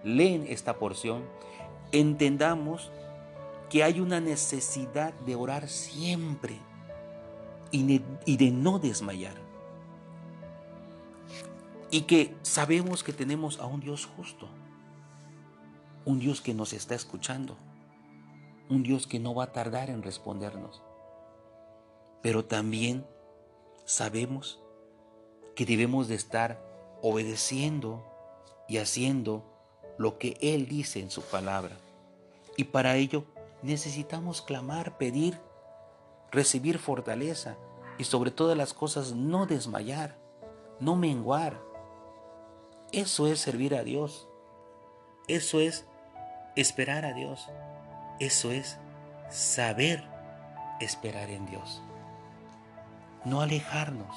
leen 0.05 0.47
esta 0.49 0.79
porción, 0.79 1.25
entendamos 1.93 2.91
que 3.69 3.85
hay 3.85 4.01
una 4.01 4.21
necesidad 4.21 5.13
de 5.21 5.35
orar 5.35 5.69
siempre 5.69 6.59
y 7.71 8.37
de 8.37 8.51
no 8.51 8.79
desmayar. 8.79 9.35
Y 11.91 12.03
que 12.03 12.35
sabemos 12.43 13.03
que 13.03 13.13
tenemos 13.13 13.59
a 13.59 13.67
un 13.67 13.81
Dios 13.81 14.07
justo, 14.07 14.49
un 16.05 16.19
Dios 16.19 16.41
que 16.41 16.55
nos 16.55 16.73
está 16.73 16.95
escuchando, 16.95 17.57
un 18.69 18.83
Dios 18.83 19.07
que 19.07 19.19
no 19.19 19.35
va 19.35 19.45
a 19.45 19.53
tardar 19.53 19.91
en 19.91 20.03
respondernos. 20.03 20.83
Pero 22.23 22.45
también 22.45 23.07
sabemos 23.85 24.63
que 25.61 25.67
debemos 25.67 26.09
de 26.09 26.15
estar 26.15 26.59
obedeciendo 27.03 28.03
y 28.67 28.79
haciendo 28.79 29.45
lo 29.99 30.17
que 30.17 30.39
Él 30.41 30.67
dice 30.67 31.01
en 31.01 31.11
su 31.11 31.21
palabra. 31.21 31.77
Y 32.57 32.65
para 32.65 32.97
ello 32.97 33.27
necesitamos 33.61 34.41
clamar, 34.41 34.97
pedir, 34.97 35.39
recibir 36.31 36.79
fortaleza 36.79 37.59
y 37.99 38.05
sobre 38.05 38.31
todas 38.31 38.57
las 38.57 38.73
cosas 38.73 39.13
no 39.13 39.45
desmayar, 39.45 40.17
no 40.81 40.97
menguar. 40.97 41.61
Eso 42.91 43.27
es 43.27 43.39
servir 43.39 43.75
a 43.75 43.85
Dios. 43.85 44.31
Eso 45.29 45.61
es 45.61 45.85
esperar 46.57 47.05
a 47.05 47.13
Dios. 47.13 47.51
Eso 48.19 48.51
es 48.51 48.79
saber 49.29 50.09
esperar 50.81 51.29
en 51.29 51.45
Dios. 51.45 51.83
No 53.27 53.43
alejarnos 53.43 54.17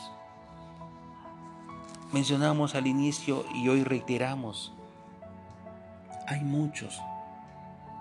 mencionamos 2.13 2.75
al 2.75 2.85
inicio 2.85 3.43
y 3.55 3.67
hoy 3.69 3.83
reiteramos, 3.83 4.71
hay 6.27 6.41
muchos 6.41 7.01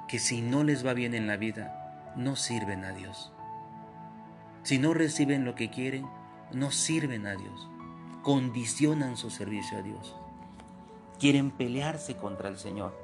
que 0.06 0.18
si 0.18 0.42
no 0.42 0.62
les 0.64 0.86
va 0.86 0.92
bien 0.92 1.14
en 1.14 1.26
la 1.26 1.38
vida, 1.38 2.12
no 2.14 2.36
sirven 2.36 2.84
a 2.84 2.92
Dios. 2.92 3.32
Si 4.64 4.78
no 4.78 4.92
reciben 4.92 5.46
lo 5.46 5.54
que 5.54 5.70
quieren, 5.70 6.06
no 6.52 6.70
sirven 6.70 7.26
a 7.26 7.34
Dios. 7.34 7.68
Condicionan 8.22 9.16
su 9.16 9.30
servicio 9.30 9.78
a 9.78 9.82
Dios. 9.82 10.14
Quieren 11.18 11.50
pelearse 11.50 12.14
contra 12.14 12.50
el 12.50 12.58
Señor. 12.58 12.94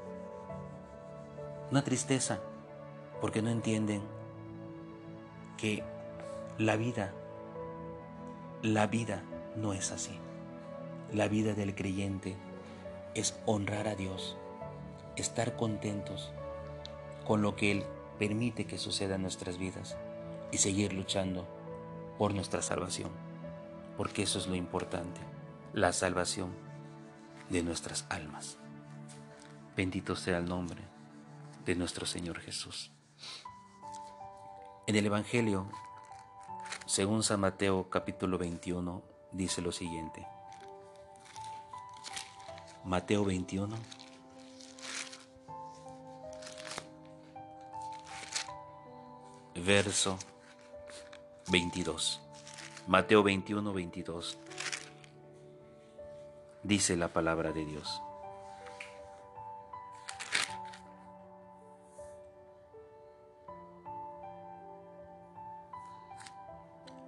Una 1.70 1.82
tristeza 1.82 2.38
porque 3.22 3.40
no 3.40 3.48
entienden 3.48 4.02
que 5.56 5.82
la 6.58 6.76
vida, 6.76 7.12
la 8.62 8.86
vida 8.86 9.22
no 9.56 9.72
es 9.72 9.90
así. 9.90 10.18
La 11.12 11.26
vida 11.26 11.54
del 11.54 11.74
creyente 11.74 12.36
es 13.14 13.34
honrar 13.46 13.88
a 13.88 13.94
Dios, 13.94 14.36
estar 15.16 15.56
contentos 15.56 16.30
con 17.26 17.40
lo 17.40 17.56
que 17.56 17.72
Él 17.72 17.84
permite 18.18 18.66
que 18.66 18.76
suceda 18.76 19.14
en 19.14 19.22
nuestras 19.22 19.56
vidas 19.56 19.96
y 20.52 20.58
seguir 20.58 20.92
luchando 20.92 21.48
por 22.18 22.34
nuestra 22.34 22.60
salvación, 22.60 23.10
porque 23.96 24.22
eso 24.22 24.38
es 24.38 24.48
lo 24.48 24.54
importante, 24.54 25.20
la 25.72 25.94
salvación 25.94 26.52
de 27.48 27.62
nuestras 27.62 28.04
almas. 28.10 28.58
Bendito 29.76 30.14
sea 30.14 30.36
el 30.36 30.44
nombre 30.44 30.82
de 31.64 31.74
nuestro 31.74 32.04
Señor 32.04 32.40
Jesús. 32.40 32.92
En 34.86 34.94
el 34.94 35.06
Evangelio, 35.06 35.70
según 36.84 37.22
San 37.22 37.40
Mateo 37.40 37.88
capítulo 37.88 38.36
21, 38.36 39.02
dice 39.32 39.62
lo 39.62 39.72
siguiente. 39.72 40.26
Mateo 42.84 43.24
21. 43.24 43.76
verso 49.68 50.18
22. 51.50 52.20
Mateo 52.86 53.22
21, 53.22 53.72
22. 53.72 54.38
Dice 56.62 56.96
la 56.96 57.08
palabra 57.08 57.52
de 57.52 57.64
Dios. 57.64 58.02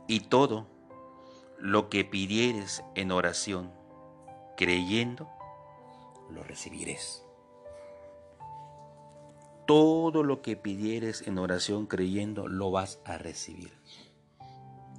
Y 0.06 0.20
todo 0.20 0.66
lo 1.58 1.88
que 1.88 2.04
pidieres 2.04 2.82
en 2.94 3.12
oración, 3.12 3.72
creyendo, 4.56 5.30
lo 6.30 6.42
recibirás. 6.42 7.24
Todo 9.66 10.22
lo 10.22 10.42
que 10.42 10.56
pidieres 10.56 11.26
en 11.26 11.38
oración 11.38 11.86
creyendo, 11.86 12.48
lo 12.48 12.70
vas 12.70 13.00
a 13.04 13.18
recibir. 13.18 13.72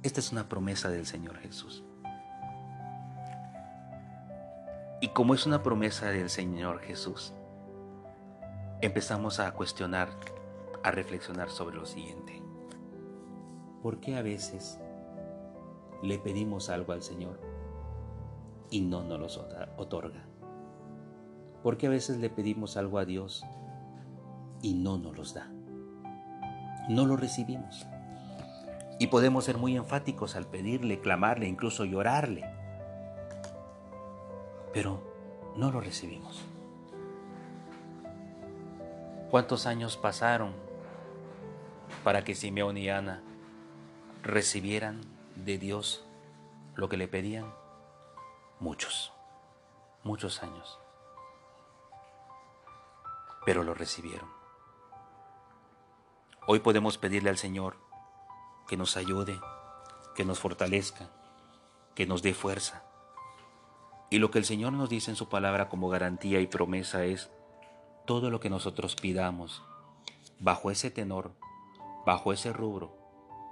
Esta 0.02 0.20
es 0.20 0.32
una 0.32 0.48
promesa 0.48 0.88
del 0.88 1.06
Señor 1.06 1.38
Jesús. 1.38 1.84
Y 5.00 5.08
como 5.08 5.34
es 5.34 5.46
una 5.46 5.62
promesa 5.62 6.06
del 6.10 6.30
Señor 6.30 6.80
Jesús, 6.80 7.34
empezamos 8.80 9.40
a 9.40 9.52
cuestionar, 9.52 10.08
a 10.82 10.90
reflexionar 10.90 11.50
sobre 11.50 11.76
lo 11.76 11.86
siguiente. 11.86 12.42
¿Por 13.82 14.00
qué 14.00 14.16
a 14.16 14.22
veces 14.22 14.78
le 16.02 16.18
pedimos 16.18 16.70
algo 16.70 16.92
al 16.92 17.02
Señor 17.02 17.40
y 18.70 18.80
no 18.80 19.02
nos 19.02 19.36
lo 19.36 19.44
otorga? 19.76 20.31
¿Por 21.62 21.76
qué 21.76 21.86
a 21.86 21.90
veces 21.90 22.18
le 22.18 22.30
pedimos 22.30 22.76
algo 22.76 22.98
a 22.98 23.04
Dios 23.04 23.44
y 24.62 24.74
no 24.74 24.96
nos 24.96 25.16
los 25.16 25.34
da. 25.34 25.48
No 26.88 27.04
lo 27.04 27.16
recibimos. 27.16 27.86
Y 28.98 29.08
podemos 29.08 29.44
ser 29.44 29.58
muy 29.58 29.76
enfáticos 29.76 30.36
al 30.36 30.46
pedirle, 30.46 31.00
clamarle, 31.00 31.48
incluso 31.48 31.84
llorarle. 31.84 32.44
Pero 34.72 35.02
no 35.56 35.70
lo 35.70 35.80
recibimos. 35.80 36.42
¿Cuántos 39.30 39.66
años 39.66 39.96
pasaron 39.96 40.52
para 42.04 42.22
que 42.22 42.34
Simeón 42.34 42.76
y 42.76 42.88
Ana 42.88 43.22
recibieran 44.22 45.00
de 45.36 45.58
Dios 45.58 46.04
lo 46.76 46.88
que 46.88 46.96
le 46.96 47.08
pedían? 47.08 47.52
Muchos, 48.60 49.12
muchos 50.04 50.42
años. 50.42 50.81
Pero 53.44 53.64
lo 53.64 53.74
recibieron. 53.74 54.28
Hoy 56.46 56.60
podemos 56.60 56.98
pedirle 56.98 57.30
al 57.30 57.38
Señor 57.38 57.76
que 58.66 58.76
nos 58.76 58.96
ayude, 58.96 59.40
que 60.14 60.24
nos 60.24 60.38
fortalezca, 60.38 61.10
que 61.94 62.06
nos 62.06 62.22
dé 62.22 62.34
fuerza. 62.34 62.84
Y 64.10 64.18
lo 64.18 64.30
que 64.30 64.38
el 64.38 64.44
Señor 64.44 64.72
nos 64.72 64.88
dice 64.88 65.10
en 65.10 65.16
su 65.16 65.28
palabra 65.28 65.68
como 65.68 65.88
garantía 65.88 66.40
y 66.40 66.46
promesa 66.46 67.04
es 67.04 67.30
todo 68.06 68.30
lo 68.30 68.40
que 68.40 68.50
nosotros 68.50 68.96
pidamos 68.96 69.62
bajo 70.38 70.70
ese 70.70 70.90
tenor, 70.90 71.32
bajo 72.04 72.32
ese 72.32 72.52
rubro 72.52 72.96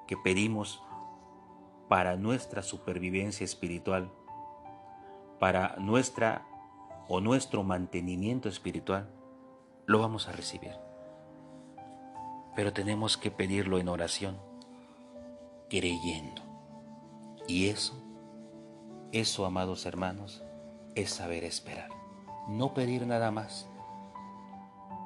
que 0.07 0.17
pedimos 0.17 0.83
para 1.89 2.17
nuestra 2.17 2.63
supervivencia 2.63 3.45
espiritual, 3.45 4.11
para 5.39 5.77
nuestra 5.79 6.47
o 7.09 7.21
nuestro 7.21 7.63
mantenimiento 7.63 8.49
espiritual, 8.49 9.09
lo 9.91 9.99
vamos 9.99 10.29
a 10.29 10.33
recibir 10.33 10.73
pero 12.55 12.73
tenemos 12.73 13.17
que 13.17 13.31
pedirlo 13.31 13.79
en 13.79 13.89
oración, 13.89 14.37
creyendo. 15.69 16.43
Y 17.47 17.69
eso, 17.69 17.95
eso, 19.13 19.47
amados 19.47 19.87
hermanos, 19.87 20.43
es 20.95 21.11
saber 21.11 21.45
esperar. 21.45 21.89
No 22.49 22.75
pedir 22.75 23.07
nada 23.07 23.31
más, 23.31 23.69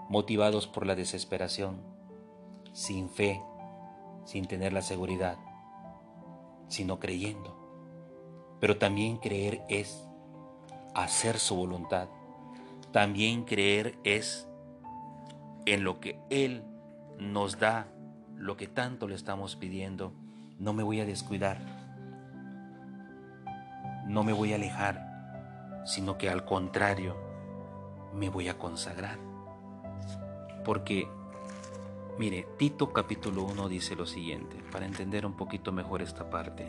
motivados 0.09 0.67
por 0.67 0.87
la 0.87 0.95
desesperación, 0.95 1.81
sin 2.73 3.09
fe, 3.09 3.41
sin 4.25 4.47
tener 4.47 4.73
la 4.73 4.83
seguridad, 4.83 5.37
sino 6.69 6.99
creyendo. 6.99 7.57
Pero 8.61 8.79
también 8.79 9.19
creer 9.19 9.63
es 9.69 10.03
hacer 10.95 11.39
su 11.39 11.57
voluntad. 11.57 12.09
También 12.91 13.45
creer 13.45 13.99
es 14.05 14.49
en 15.67 15.85
lo 15.85 16.01
que 16.01 16.19
Él 16.31 16.65
nos 17.19 17.59
da 17.59 17.87
lo 18.37 18.57
que 18.57 18.67
tanto 18.67 19.09
le 19.09 19.15
estamos 19.15 19.57
pidiendo, 19.57 20.13
no 20.59 20.73
me 20.73 20.83
voy 20.83 21.01
a 21.01 21.07
descuidar, 21.07 21.59
no 24.07 24.23
me 24.23 24.33
voy 24.33 24.53
a 24.53 24.57
alejar, 24.57 25.83
sino 25.87 26.19
que 26.19 26.29
al 26.29 26.45
contrario, 26.45 27.17
me 28.15 28.29
voy 28.29 28.49
a 28.49 28.59
consagrar. 28.59 29.19
Porque, 30.65 31.09
mire, 32.19 32.47
Tito 32.59 32.93
capítulo 32.93 33.45
1 33.45 33.69
dice 33.69 33.97
lo 33.97 34.07
siguiente, 34.07 34.57
para 34.71 34.87
entender 34.87 35.25
un 35.25 35.37
poquito 35.37 35.73
mejor 35.73 36.03
esta 36.03 36.29
parte. 36.29 36.67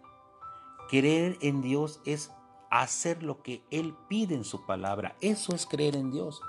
Creer 0.89 1.37
en 1.41 1.61
Dios 1.61 1.99
es 2.05 2.31
hacer 2.69 3.23
lo 3.23 3.41
que 3.41 3.63
Él 3.71 3.95
pide 4.07 4.35
en 4.35 4.43
su 4.43 4.65
palabra. 4.65 5.15
Eso 5.21 5.55
es 5.55 5.65
creer 5.65 5.95
en 5.95 6.11
Dios. 6.11 6.41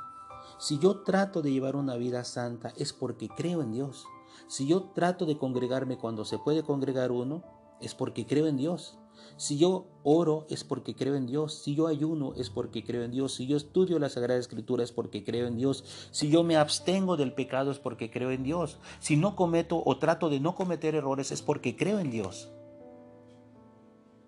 Si 0.58 0.78
yo 0.78 0.98
trato 1.02 1.42
de 1.42 1.52
llevar 1.52 1.76
una 1.76 1.96
vida 1.96 2.24
santa 2.24 2.72
es 2.76 2.92
porque 2.92 3.28
creo 3.28 3.62
en 3.62 3.72
Dios. 3.72 4.04
Si 4.46 4.66
yo 4.66 4.90
trato 4.94 5.26
de 5.26 5.38
congregarme 5.38 5.96
cuando 5.96 6.24
se 6.24 6.38
puede 6.38 6.62
congregar 6.62 7.12
uno, 7.12 7.42
es 7.80 7.94
porque 7.94 8.26
creo 8.26 8.46
en 8.46 8.56
Dios. 8.56 8.98
Si 9.36 9.58
yo 9.58 9.86
oro 10.02 10.46
es 10.50 10.64
porque 10.64 10.94
creo 10.94 11.14
en 11.14 11.26
Dios. 11.26 11.62
Si 11.62 11.74
yo 11.74 11.86
ayuno 11.86 12.34
es 12.36 12.50
porque 12.50 12.84
creo 12.84 13.04
en 13.04 13.10
Dios. 13.10 13.34
Si 13.34 13.46
yo 13.46 13.56
estudio 13.56 13.98
la 13.98 14.08
Sagrada 14.08 14.38
Escritura 14.38 14.84
es 14.84 14.92
porque 14.92 15.24
creo 15.24 15.46
en 15.46 15.56
Dios. 15.56 16.08
Si 16.10 16.30
yo 16.30 16.42
me 16.42 16.56
abstengo 16.56 17.16
del 17.16 17.32
pecado 17.32 17.70
es 17.70 17.78
porque 17.78 18.10
creo 18.10 18.30
en 18.30 18.42
Dios. 18.42 18.78
Si 18.98 19.16
no 19.16 19.36
cometo 19.36 19.82
o 19.84 19.98
trato 19.98 20.28
de 20.28 20.40
no 20.40 20.54
cometer 20.54 20.94
errores 20.94 21.32
es 21.32 21.42
porque 21.42 21.76
creo 21.76 21.98
en 21.98 22.10
Dios. 22.10 22.50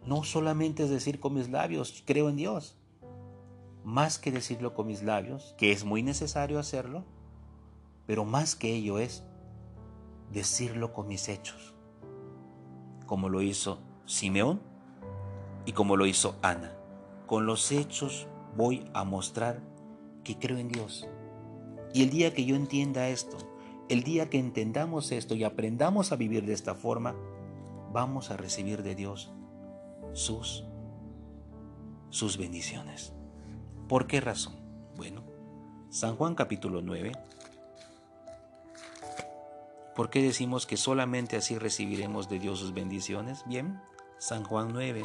No 0.06 0.24
solamente 0.24 0.82
es 0.84 0.90
decir 0.90 1.20
con 1.20 1.34
mis 1.34 1.48
labios, 1.48 2.02
creo 2.06 2.28
en 2.28 2.36
Dios 2.36 2.76
más 3.84 4.18
que 4.18 4.30
decirlo 4.30 4.74
con 4.74 4.86
mis 4.86 5.02
labios, 5.02 5.54
que 5.58 5.72
es 5.72 5.84
muy 5.84 6.02
necesario 6.02 6.58
hacerlo, 6.58 7.04
pero 8.06 8.24
más 8.24 8.54
que 8.54 8.74
ello 8.74 8.98
es 8.98 9.24
decirlo 10.32 10.92
con 10.92 11.08
mis 11.08 11.28
hechos, 11.28 11.74
como 13.06 13.28
lo 13.28 13.42
hizo 13.42 13.80
Simeón 14.06 14.60
y 15.66 15.72
como 15.72 15.96
lo 15.96 16.06
hizo 16.06 16.36
Ana. 16.42 16.76
Con 17.26 17.46
los 17.46 17.72
hechos 17.72 18.28
voy 18.56 18.84
a 18.94 19.04
mostrar 19.04 19.60
que 20.24 20.38
creo 20.38 20.58
en 20.58 20.68
Dios. 20.68 21.08
Y 21.92 22.02
el 22.02 22.10
día 22.10 22.32
que 22.32 22.44
yo 22.44 22.56
entienda 22.56 23.08
esto, 23.08 23.36
el 23.88 24.02
día 24.02 24.30
que 24.30 24.38
entendamos 24.38 25.12
esto 25.12 25.34
y 25.34 25.44
aprendamos 25.44 26.12
a 26.12 26.16
vivir 26.16 26.46
de 26.46 26.54
esta 26.54 26.74
forma, 26.74 27.14
vamos 27.92 28.30
a 28.30 28.36
recibir 28.36 28.82
de 28.82 28.94
Dios 28.94 29.32
sus 30.12 30.64
sus 32.10 32.36
bendiciones. 32.36 33.12
¿Por 33.88 34.06
qué 34.06 34.20
razón? 34.20 34.56
Bueno, 34.96 35.24
San 35.90 36.16
Juan 36.16 36.34
capítulo 36.34 36.82
9, 36.82 37.12
¿Por 39.94 40.08
qué 40.08 40.22
decimos 40.22 40.66
que 40.66 40.78
solamente 40.78 41.36
así 41.36 41.58
recibiremos 41.58 42.28
de 42.30 42.38
Dios 42.38 42.60
sus 42.60 42.72
bendiciones? 42.72 43.42
Bien, 43.44 43.80
San 44.16 44.42
Juan 44.42 44.72
9. 44.72 45.04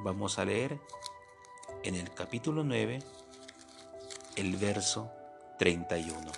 Vamos 0.00 0.38
a 0.38 0.44
leer 0.44 0.78
en 1.82 1.96
el 1.96 2.12
capítulo 2.14 2.62
9 2.62 3.00
el 4.36 4.56
verso 4.56 5.10
31. 5.58 6.30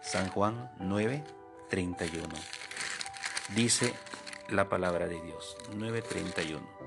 San 0.00 0.28
Juan 0.28 0.70
9, 0.78 1.24
31. 1.68 2.28
Dice 3.56 3.92
la 4.48 4.68
palabra 4.68 5.08
de 5.08 5.20
Dios, 5.20 5.56
9:31. 5.74 6.79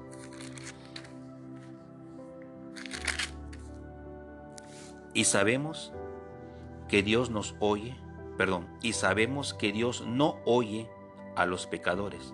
Y 5.14 5.26
sabemos 5.26 5.94
que 6.88 7.04
Dios 7.04 7.30
nos 7.30 7.56
oye, 7.60 7.96
perdón, 8.38 8.68
y 8.82 8.94
sabemos 8.94 9.54
que 9.54 9.72
Dios 9.72 10.04
no 10.06 10.38
oye 10.46 10.90
a 11.36 11.46
los 11.46 11.68
pecadores. 11.68 12.34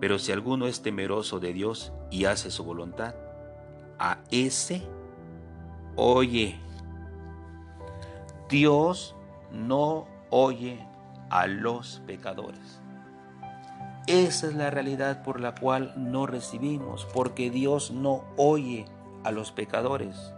Pero 0.00 0.18
si 0.18 0.32
alguno 0.32 0.66
es 0.66 0.82
temeroso 0.82 1.40
de 1.40 1.52
Dios 1.52 1.92
y 2.10 2.24
hace 2.24 2.50
su 2.50 2.64
voluntad, 2.64 3.14
a 3.98 4.18
ese 4.30 4.82
oye. 5.96 6.58
Dios 8.48 9.14
no 9.52 10.06
oye 10.30 10.84
a 11.28 11.46
los 11.46 12.02
pecadores. 12.06 12.80
Esa 14.06 14.48
es 14.48 14.54
la 14.54 14.70
realidad 14.70 15.22
por 15.22 15.38
la 15.38 15.54
cual 15.54 15.92
no 15.96 16.26
recibimos, 16.26 17.06
porque 17.12 17.50
Dios 17.50 17.90
no 17.90 18.24
oye 18.36 18.86
a 19.22 19.30
los 19.30 19.52
pecadores. 19.52 20.34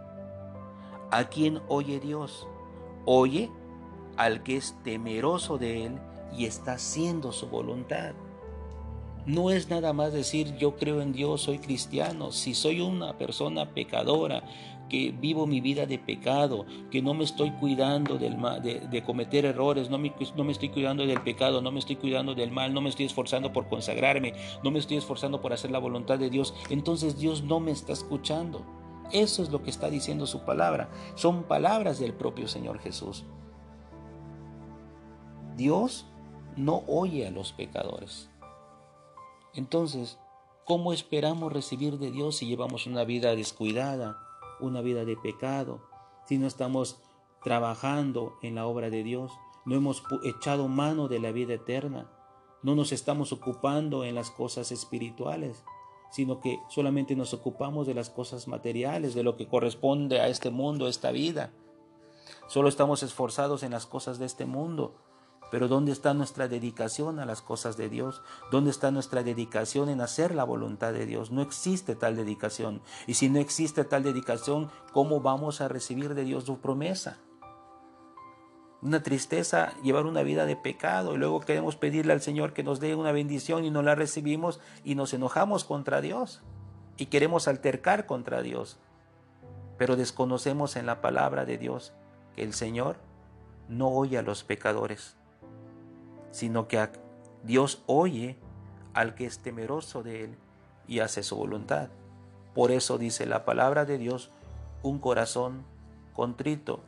¿A 1.13 1.25
quién 1.25 1.61
oye 1.69 2.01
Dios? 2.01 2.49
Oye 3.05 3.51
al 4.17 4.43
que 4.43 4.57
es 4.57 4.79
temeroso 4.83 5.59
de 5.59 5.85
Él 5.85 5.99
y 6.35 6.47
está 6.47 6.73
haciendo 6.73 7.33
su 7.33 7.49
voluntad. 7.49 8.15
No 9.27 9.51
es 9.51 9.69
nada 9.69 9.93
más 9.93 10.15
decir 10.15 10.57
yo 10.57 10.75
creo 10.77 11.03
en 11.03 11.13
Dios, 11.13 11.43
soy 11.43 11.59
cristiano. 11.59 12.33
Si 12.33 12.55
soy 12.55 12.81
una 12.81 13.19
persona 13.19 13.75
pecadora, 13.75 14.43
que 14.89 15.11
vivo 15.11 15.47
mi 15.47 15.61
vida 15.61 15.85
de 15.85 15.99
pecado, 15.99 16.65
que 16.91 17.03
no 17.03 17.13
me 17.13 17.25
estoy 17.25 17.51
cuidando 17.53 18.17
del 18.17 18.39
de, 18.63 19.03
cometer 19.03 19.45
errores, 19.45 19.91
no 19.91 19.99
me, 19.99 20.15
no 20.35 20.45
me 20.45 20.53
estoy 20.53 20.71
cuidando 20.71 21.07
del 21.07 21.21
pecado, 21.21 21.61
no 21.61 21.73
me 21.73 21.79
estoy 21.79 21.97
cuidando 21.97 22.35
del 22.35 22.51
mal, 22.51 22.73
no 22.73 22.81
me 22.81 22.89
estoy 22.89 23.05
esforzando 23.05 23.53
por 23.53 23.69
consagrarme, 23.69 24.33
no 24.65 24.71
me 24.71 24.79
estoy 24.79 24.97
esforzando 24.97 25.43
por 25.43 25.53
hacer 25.53 25.71
la 25.71 25.79
voluntad 25.79 26.19
de 26.19 26.31
Dios, 26.31 26.55
entonces 26.71 27.19
Dios 27.19 27.43
no 27.43 27.61
me 27.61 27.71
está 27.71 27.93
escuchando. 27.93 28.82
Eso 29.13 29.43
es 29.43 29.51
lo 29.51 29.63
que 29.63 29.71
está 29.71 29.91
diciendo 29.91 30.27
su 30.27 30.41
palabra. 30.41 30.89
Son 31.15 31.45
palabras 31.45 31.99
del 31.99 32.15
propio 32.15 32.49
Señor 32.49 32.79
Jesús. 32.79 33.25
Dios 35.57 36.07
no 36.57 36.83
oye 36.87 37.27
a 37.27 37.31
los 37.31 37.53
pecadores. 37.53 38.31
Entonces, 39.55 40.19
¿cómo 40.65 40.93
esperamos 40.93 41.53
recibir 41.53 41.99
de 41.99 42.11
Dios 42.11 42.37
si 42.37 42.47
llevamos 42.47 42.87
una 42.87 43.05
vida 43.05 43.37
descuidada, 43.37 44.17
una 44.61 44.81
vida 44.81 45.05
de 45.05 45.17
pecado, 45.17 45.83
si 46.27 46.39
no 46.39 46.47
estamos 46.47 47.01
trabajando 47.43 48.39
en 48.43 48.55
la 48.55 48.67
obra 48.67 48.89
de 48.89 49.03
Dios, 49.03 49.33
no 49.65 49.75
hemos 49.75 50.03
echado 50.25 50.69
mano 50.69 51.09
de 51.09 51.21
la 51.21 51.33
vida 51.33 51.55
eterna, 51.55 52.11
no 52.63 52.75
nos 52.75 52.93
estamos 52.93 53.33
ocupando 53.33 54.05
en 54.05 54.15
las 54.15 54.31
cosas 54.31 54.73
espirituales, 54.73 55.65
sino 56.13 56.41
que 56.41 56.61
solamente 56.69 57.17
nos 57.17 57.33
ocupamos 57.33 57.87
de 57.87 57.95
las 57.95 58.11
cosas 58.11 58.47
materiales, 58.47 59.15
de 59.15 59.23
lo 59.23 59.37
que 59.37 59.49
corresponde 59.49 60.21
a 60.21 60.29
este 60.29 60.51
mundo, 60.51 60.85
a 60.85 60.91
esta 60.91 61.11
vida. 61.11 61.51
Solo 62.49 62.69
estamos 62.69 63.03
esforzados 63.03 63.63
en 63.63 63.73
las 63.73 63.87
cosas 63.87 64.19
de 64.19 64.27
este 64.27 64.45
mundo, 64.45 64.95
pero 65.51 65.69
¿dónde 65.69 65.91
está 65.91 66.13
nuestra 66.13 66.49
dedicación 66.49 67.19
a 67.19 67.25
las 67.25 67.41
cosas 67.41 67.79
de 67.79 67.89
Dios? 67.89 68.21
¿Dónde 68.51 68.71
está 68.71 68.91
nuestra 68.91 69.23
dedicación 69.23 69.89
en 69.89 70.03
hacer 70.03 70.35
la 70.35 70.45
voluntad 70.45 70.93
de 70.93 71.07
Dios? 71.07 71.31
No 71.31 71.41
existe 71.41 71.95
tal 71.95 72.15
dedicación. 72.15 72.83
Y 73.07 73.15
si 73.15 73.31
no 73.31 73.41
existe 73.41 73.85
tal 73.85 74.03
dedicación, 74.03 74.71
¿cómo 74.93 75.21
vamos 75.21 75.63
a 75.63 75.69
recibir 75.69 76.15
de 76.15 76.25
Dios 76.25 76.45
su 76.45 76.59
promesa? 76.59 77.21
Una 78.83 79.03
tristeza 79.03 79.73
llevar 79.83 80.07
una 80.07 80.23
vida 80.23 80.45
de 80.45 80.57
pecado 80.57 81.15
y 81.15 81.19
luego 81.19 81.41
queremos 81.41 81.77
pedirle 81.77 82.13
al 82.13 82.21
Señor 82.21 82.53
que 82.53 82.65
nos 82.65 82.81
dé 82.81 82.95
una 82.95 83.13
bendición 83.13 83.65
y 83.65 83.71
no 83.71 83.83
la 83.83 83.95
recibimos 83.95 84.61
y 84.85 84.97
nos 84.97 85.15
enojamos 85.15 85.65
contra 85.65 86.01
Dios 86.01 86.43
y 86.97 87.07
queremos 87.07 87.49
altercar 87.49 88.07
contra 88.07 88.43
Dios. 88.43 88.79
Pero 89.79 89.97
desconocemos 89.97 90.77
en 90.77 90.87
la 90.87 91.01
palabra 91.01 91.45
de 91.45 91.59
Dios 91.59 91.93
que 92.35 92.43
el 92.43 92.53
Señor 92.53 92.97
no 93.69 93.89
oye 93.89 94.19
a 94.19 94.23
los 94.23 94.43
pecadores 94.43 95.17
sino 96.33 96.67
que 96.67 96.89
Dios 97.45 97.83
oye 97.87 98.37
al 98.95 99.15
que 99.15 99.27
es 99.27 99.39
temeroso 99.39 100.03
de 100.03 100.25
Él 100.25 100.37
y 100.89 100.99
hace 100.99 101.23
su 101.23 101.37
voluntad. 101.37 101.89
Por 102.55 102.73
eso 102.73 102.99
dice 102.99 103.27
la 103.27 103.45
palabra 103.45 103.85
de 103.85 103.99
Dios, 103.99 104.31
un 104.83 104.99
corazón 104.99 105.65
contrito 106.15 106.81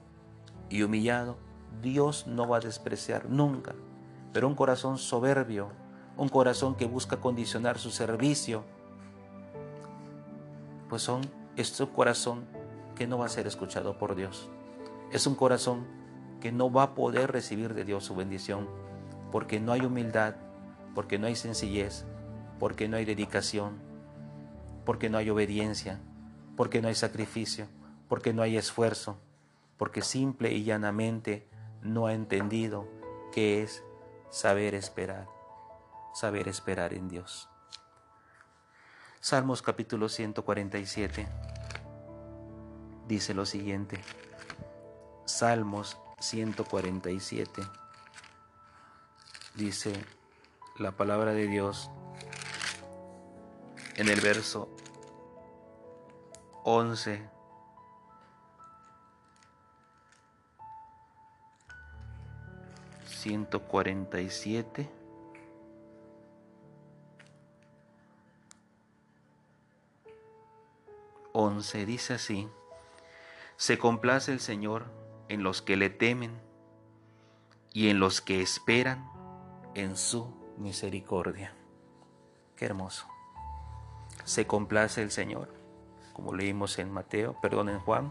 y 0.68 0.82
humillado, 0.82 1.36
Dios 1.82 2.26
no 2.26 2.48
va 2.48 2.58
a 2.58 2.60
despreciar 2.60 3.28
nunca, 3.28 3.74
pero 4.32 4.48
un 4.48 4.54
corazón 4.54 4.98
soberbio, 4.98 5.68
un 6.16 6.28
corazón 6.28 6.74
que 6.74 6.86
busca 6.86 7.18
condicionar 7.18 7.78
su 7.78 7.90
servicio, 7.90 8.64
pues 10.88 11.02
son, 11.02 11.22
es 11.56 11.78
un 11.80 11.88
corazón 11.88 12.44
que 12.94 13.06
no 13.06 13.18
va 13.18 13.26
a 13.26 13.30
ser 13.30 13.46
escuchado 13.46 13.98
por 13.98 14.14
Dios. 14.14 14.48
Es 15.10 15.26
un 15.26 15.34
corazón 15.34 15.86
que 16.40 16.52
no 16.52 16.70
va 16.70 16.82
a 16.82 16.94
poder 16.94 17.32
recibir 17.32 17.74
de 17.74 17.84
Dios 17.84 18.04
su 18.04 18.14
bendición 18.14 18.68
porque 19.32 19.58
no 19.58 19.72
hay 19.72 19.80
humildad, 19.80 20.36
porque 20.94 21.18
no 21.18 21.26
hay 21.26 21.34
sencillez, 21.34 22.04
porque 22.60 22.88
no 22.88 22.96
hay 22.96 23.04
dedicación, 23.04 23.78
porque 24.84 25.10
no 25.10 25.18
hay 25.18 25.30
obediencia, 25.30 26.00
porque 26.56 26.80
no 26.80 26.88
hay 26.88 26.94
sacrificio, 26.94 27.66
porque 28.08 28.32
no 28.32 28.42
hay 28.42 28.56
esfuerzo, 28.56 29.18
porque 29.76 30.02
simple 30.02 30.52
y 30.52 30.62
llanamente 30.62 31.48
no 31.84 32.06
ha 32.06 32.14
entendido 32.14 32.88
qué 33.30 33.62
es 33.62 33.84
saber 34.30 34.74
esperar, 34.74 35.28
saber 36.14 36.48
esperar 36.48 36.94
en 36.94 37.08
Dios. 37.08 37.48
Salmos 39.20 39.62
capítulo 39.62 40.08
147 40.08 41.28
dice 43.06 43.34
lo 43.34 43.46
siguiente. 43.46 44.00
Salmos 45.26 45.98
147 46.20 47.62
dice 49.54 49.92
la 50.78 50.92
palabra 50.92 51.32
de 51.32 51.46
Dios 51.46 51.90
en 53.96 54.08
el 54.08 54.20
verso 54.20 54.68
11. 56.64 57.33
Ciento 63.24 63.62
cuarenta 63.62 64.20
y 64.20 64.28
siete. 64.28 64.86
Once 71.32 71.86
dice 71.86 72.12
así: 72.12 72.50
Se 73.56 73.78
complace 73.78 74.30
el 74.30 74.40
Señor 74.40 74.84
en 75.30 75.42
los 75.42 75.62
que 75.62 75.76
le 75.76 75.88
temen 75.88 76.38
y 77.72 77.88
en 77.88 77.98
los 77.98 78.20
que 78.20 78.42
esperan 78.42 79.10
en 79.74 79.96
su 79.96 80.26
misericordia. 80.58 81.54
Qué 82.56 82.66
hermoso. 82.66 83.06
Se 84.24 84.46
complace 84.46 85.00
el 85.00 85.10
Señor, 85.10 85.48
como 86.12 86.34
leímos 86.34 86.78
en 86.78 86.92
Mateo, 86.92 87.40
perdón, 87.40 87.70
en 87.70 87.80
Juan, 87.80 88.10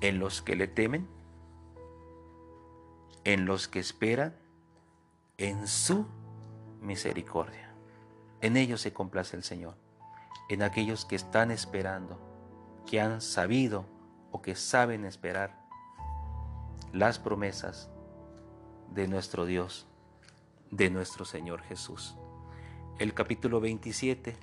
en 0.00 0.18
los 0.18 0.40
que 0.40 0.56
le 0.56 0.68
temen, 0.68 1.06
en 3.26 3.44
los 3.44 3.66
que 3.66 3.80
esperan, 3.80 4.36
en 5.36 5.66
su 5.66 6.06
misericordia. 6.80 7.74
En 8.40 8.56
ellos 8.56 8.80
se 8.80 8.92
complace 8.92 9.36
el 9.36 9.42
Señor, 9.42 9.74
en 10.48 10.62
aquellos 10.62 11.04
que 11.04 11.16
están 11.16 11.50
esperando, 11.50 12.20
que 12.86 13.00
han 13.00 13.20
sabido 13.20 13.84
o 14.30 14.42
que 14.42 14.54
saben 14.54 15.04
esperar 15.04 15.60
las 16.92 17.18
promesas 17.18 17.90
de 18.94 19.08
nuestro 19.08 19.44
Dios 19.44 19.88
de 20.70 20.88
nuestro 20.88 21.24
Señor 21.24 21.62
Jesús. 21.62 22.14
El 23.00 23.12
capítulo 23.12 23.58
27 23.58 24.36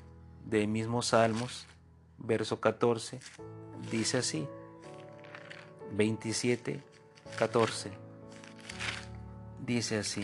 de 0.43 0.67
mismo 0.67 1.01
Salmos, 1.01 1.67
verso 2.17 2.59
14, 2.59 3.21
dice 3.89 4.17
así, 4.17 4.45
27, 5.93 6.83
14, 7.37 8.02
dice 9.65 9.99
así, 9.99 10.21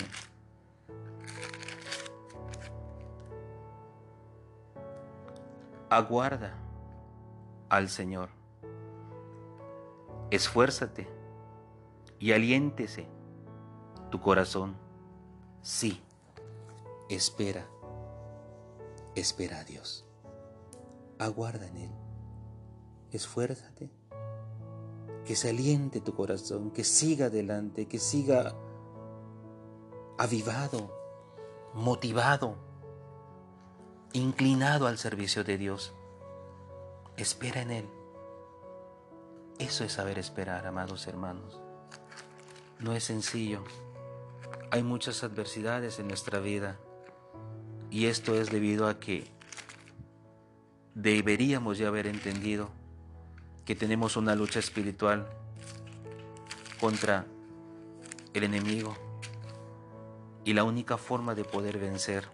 aguarda 5.89 6.53
al 7.69 7.89
Señor, 7.89 8.29
esfuérzate 10.31 11.07
y 12.19 12.31
aliéntese 12.33 13.07
tu 14.11 14.19
corazón 14.19 14.75
Sí, 15.61 16.01
espera, 17.09 17.67
espera 19.15 19.59
a 19.59 19.63
Dios. 19.63 20.05
Aguarda 21.17 21.67
en 21.67 21.77
Él. 21.77 21.91
Esfuérzate. 23.11 23.89
Que 25.25 25.35
se 25.35 25.49
aliente 25.49 25.99
tu 25.99 26.15
corazón, 26.15 26.71
que 26.71 26.83
siga 26.83 27.27
adelante, 27.27 27.87
que 27.87 27.99
siga 27.99 28.55
avivado, 30.19 30.91
motivado, 31.73 32.57
inclinado 34.11 34.85
al 34.85 34.97
servicio 34.97 35.45
de 35.45 35.57
Dios. 35.57 35.93
Espera 37.15 37.61
en 37.61 37.71
Él. 37.71 37.89
Eso 39.59 39.85
es 39.85 39.93
saber 39.93 40.19
esperar, 40.19 40.67
amados 40.67 41.07
hermanos. 41.07 41.57
No 42.79 42.91
es 42.91 43.05
sencillo. 43.05 43.63
Hay 44.71 44.83
muchas 44.83 45.23
adversidades 45.23 45.99
en 45.99 46.09
nuestra 46.09 46.39
vida 46.39 46.77
y 47.89 48.07
esto 48.07 48.35
es 48.35 48.51
debido 48.51 48.89
a 48.89 48.99
que 48.99 49.25
deberíamos 50.95 51.77
ya 51.77 51.87
haber 51.87 52.07
entendido 52.07 52.69
que 53.63 53.73
tenemos 53.73 54.17
una 54.17 54.35
lucha 54.35 54.59
espiritual 54.59 55.29
contra 56.81 57.25
el 58.33 58.43
enemigo 58.43 59.08
y 60.43 60.53
la 60.53 60.63
única 60.63 60.97
forma 60.97 61.35
de 61.35 61.43
poder 61.43 61.77
vencer 61.77 62.27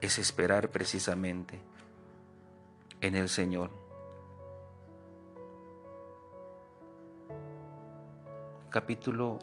es 0.00 0.18
esperar 0.18 0.70
precisamente 0.70 1.60
en 3.00 3.16
el 3.16 3.28
Señor. 3.28 3.82
capítulo 8.72 9.38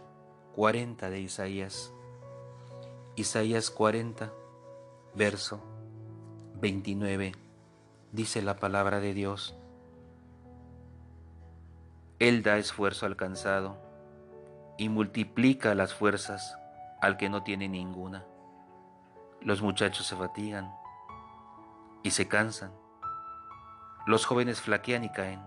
40 0.56 1.12
de 1.12 1.20
Isaías. 1.20 1.94
Isaías 3.16 3.70
40, 3.70 4.34
verso 5.14 5.62
29, 6.60 7.34
dice 8.12 8.42
la 8.42 8.56
palabra 8.56 9.00
de 9.00 9.14
Dios. 9.14 9.56
Él 12.18 12.42
da 12.42 12.58
esfuerzo 12.58 13.06
al 13.06 13.16
cansado 13.16 13.78
y 14.80 14.90
multiplica 14.90 15.76
las 15.76 15.94
fuerzas 15.94 16.58
al 17.02 17.18
que 17.18 17.30
no 17.30 17.44
tiene 17.44 17.68
ninguna. 17.68 18.26
Los 19.42 19.62
muchachos 19.62 20.06
se 20.08 20.16
fatigan 20.16 20.74
y 22.04 22.12
se 22.12 22.28
cansan. 22.28 22.72
Los 24.06 24.26
jóvenes 24.26 24.62
flaquean 24.62 25.04
y 25.04 25.10
caen 25.10 25.42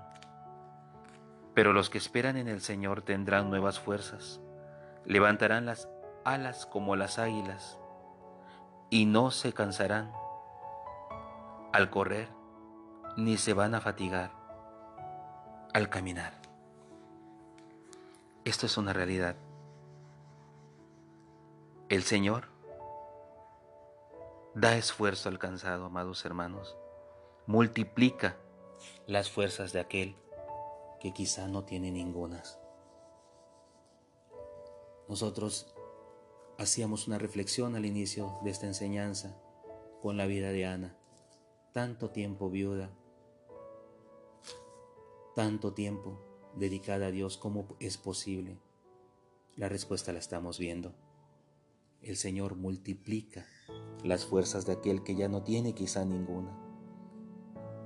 pero 1.55 1.73
los 1.73 1.91
que 1.91 1.99
esperan 1.99 2.37
en 2.37 2.49
el 2.49 2.61
Señor 2.61 3.03
tendrán 3.03 3.51
nuevas 3.51 3.79
fuerzas, 3.79 4.41
levantarán 5.05 5.67
las 5.67 5.89
alas 6.25 6.67
como 6.67 6.97
las 6.97 7.19
águilas 7.19 7.79
y 8.91 9.05
no 9.07 9.31
se 9.31 9.53
cansarán 9.53 10.13
al 11.73 11.91
correr, 11.91 12.29
ni 13.17 13.37
se 13.37 13.55
van 13.55 13.75
a 13.75 13.81
fatigar 13.81 14.33
al 15.75 15.89
caminar. 15.89 16.33
Esto 18.45 18.67
es 18.67 18.77
una 18.77 18.93
realidad. 18.93 19.37
El 21.93 22.05
Señor 22.05 22.45
da 24.55 24.79
esfuerzo 24.79 25.29
al 25.29 25.39
cansado, 25.39 25.85
amados 25.85 26.25
hermanos, 26.25 26.75
multiplica 27.47 28.39
las 29.07 29.29
fuerzas 29.29 29.75
de 29.75 29.81
aquel 29.81 30.17
que 31.01 31.13
quizá 31.13 31.49
no 31.49 31.65
tiene 31.65 31.91
ningunas. 31.91 32.59
Nosotros 35.07 35.75
hacíamos 36.57 37.09
una 37.09 37.19
reflexión 37.19 37.77
al 37.77 37.85
inicio 37.85 38.39
de 38.43 38.53
esta 38.53 38.65
enseñanza 38.67 39.37
con 40.01 40.17
la 40.17 40.25
vida 40.25 40.51
de 40.51 40.65
Ana. 40.65 40.97
Tanto 41.75 42.09
tiempo 42.09 42.49
viuda, 42.49 42.89
tanto 45.35 45.75
tiempo 45.75 46.19
dedicada 46.55 47.09
a 47.09 47.11
Dios, 47.11 47.37
¿cómo 47.37 47.67
es 47.81 47.99
posible? 47.99 48.57
La 49.57 49.69
respuesta 49.69 50.15
la 50.15 50.21
estamos 50.21 50.59
viendo. 50.59 50.95
El 52.03 52.17
Señor 52.17 52.57
multiplica 52.57 53.47
las 54.03 54.25
fuerzas 54.27 54.67
de 54.67 54.73
aquel 54.73 55.05
que 55.05 55.15
ya 55.15 55.29
no 55.29 55.45
tiene 55.45 55.73
quizá 55.73 56.05
ninguna. 56.05 56.51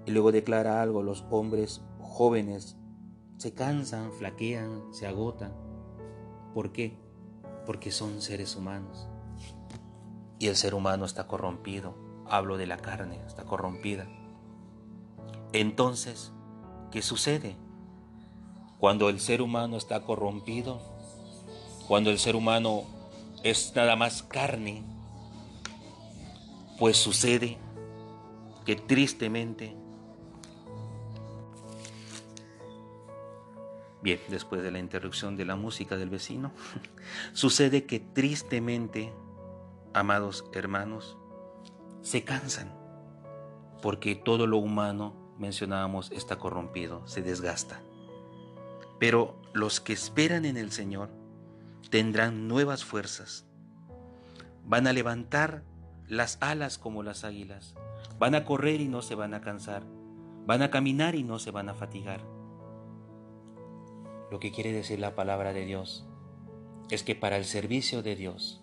Y 0.06 0.10
luego 0.12 0.32
declara 0.32 0.80
algo, 0.80 1.02
los 1.02 1.26
hombres 1.30 1.82
jóvenes 2.00 2.78
se 3.36 3.52
cansan, 3.52 4.10
flaquean, 4.12 4.94
se 4.94 5.06
agotan. 5.06 5.52
¿Por 6.54 6.72
qué? 6.72 6.96
Porque 7.66 7.90
son 7.90 8.22
seres 8.22 8.56
humanos. 8.56 9.06
Y 10.38 10.46
el 10.46 10.56
ser 10.56 10.74
humano 10.74 11.04
está 11.04 11.26
corrompido. 11.26 11.94
Hablo 12.24 12.56
de 12.56 12.66
la 12.66 12.78
carne, 12.78 13.20
está 13.26 13.44
corrompida. 13.44 14.06
Entonces, 15.52 16.32
¿qué 16.90 17.02
sucede? 17.02 17.56
Cuando 18.78 19.10
el 19.10 19.20
ser 19.20 19.42
humano 19.42 19.76
está 19.76 20.02
corrompido, 20.04 20.80
cuando 21.86 22.10
el 22.10 22.18
ser 22.18 22.34
humano 22.34 22.95
es 23.42 23.72
nada 23.74 23.96
más 23.96 24.22
carne, 24.22 24.82
pues 26.78 26.96
sucede 26.96 27.58
que 28.64 28.76
tristemente 28.76 29.76
Bien, 34.06 34.20
después 34.28 34.62
de 34.62 34.70
la 34.70 34.78
interrupción 34.78 35.36
de 35.36 35.44
la 35.44 35.56
música 35.56 35.96
del 35.96 36.10
vecino, 36.10 36.52
sucede 37.32 37.86
que 37.86 37.98
tristemente, 37.98 39.12
amados 39.94 40.44
hermanos, 40.52 41.16
se 42.02 42.22
cansan, 42.22 42.72
porque 43.82 44.14
todo 44.14 44.46
lo 44.46 44.58
humano, 44.58 45.34
mencionábamos, 45.40 46.12
está 46.12 46.38
corrompido, 46.38 47.04
se 47.08 47.20
desgasta. 47.20 47.80
Pero 49.00 49.34
los 49.52 49.80
que 49.80 49.94
esperan 49.94 50.44
en 50.44 50.56
el 50.56 50.70
Señor 50.70 51.10
tendrán 51.90 52.48
nuevas 52.48 52.84
fuerzas, 52.84 53.46
van 54.64 54.86
a 54.86 54.92
levantar 54.92 55.62
las 56.08 56.38
alas 56.40 56.78
como 56.78 57.02
las 57.02 57.24
águilas, 57.24 57.74
van 58.18 58.34
a 58.34 58.44
correr 58.44 58.80
y 58.80 58.88
no 58.88 59.02
se 59.02 59.14
van 59.14 59.34
a 59.34 59.40
cansar, 59.40 59.84
van 60.46 60.62
a 60.62 60.70
caminar 60.70 61.14
y 61.14 61.22
no 61.22 61.38
se 61.38 61.50
van 61.50 61.68
a 61.68 61.74
fatigar. 61.74 62.20
Lo 64.30 64.40
que 64.40 64.50
quiere 64.50 64.72
decir 64.72 64.98
la 64.98 65.14
palabra 65.14 65.52
de 65.52 65.64
Dios 65.64 66.06
es 66.90 67.02
que 67.02 67.14
para 67.14 67.36
el 67.36 67.44
servicio 67.44 68.02
de 68.02 68.16
Dios, 68.16 68.60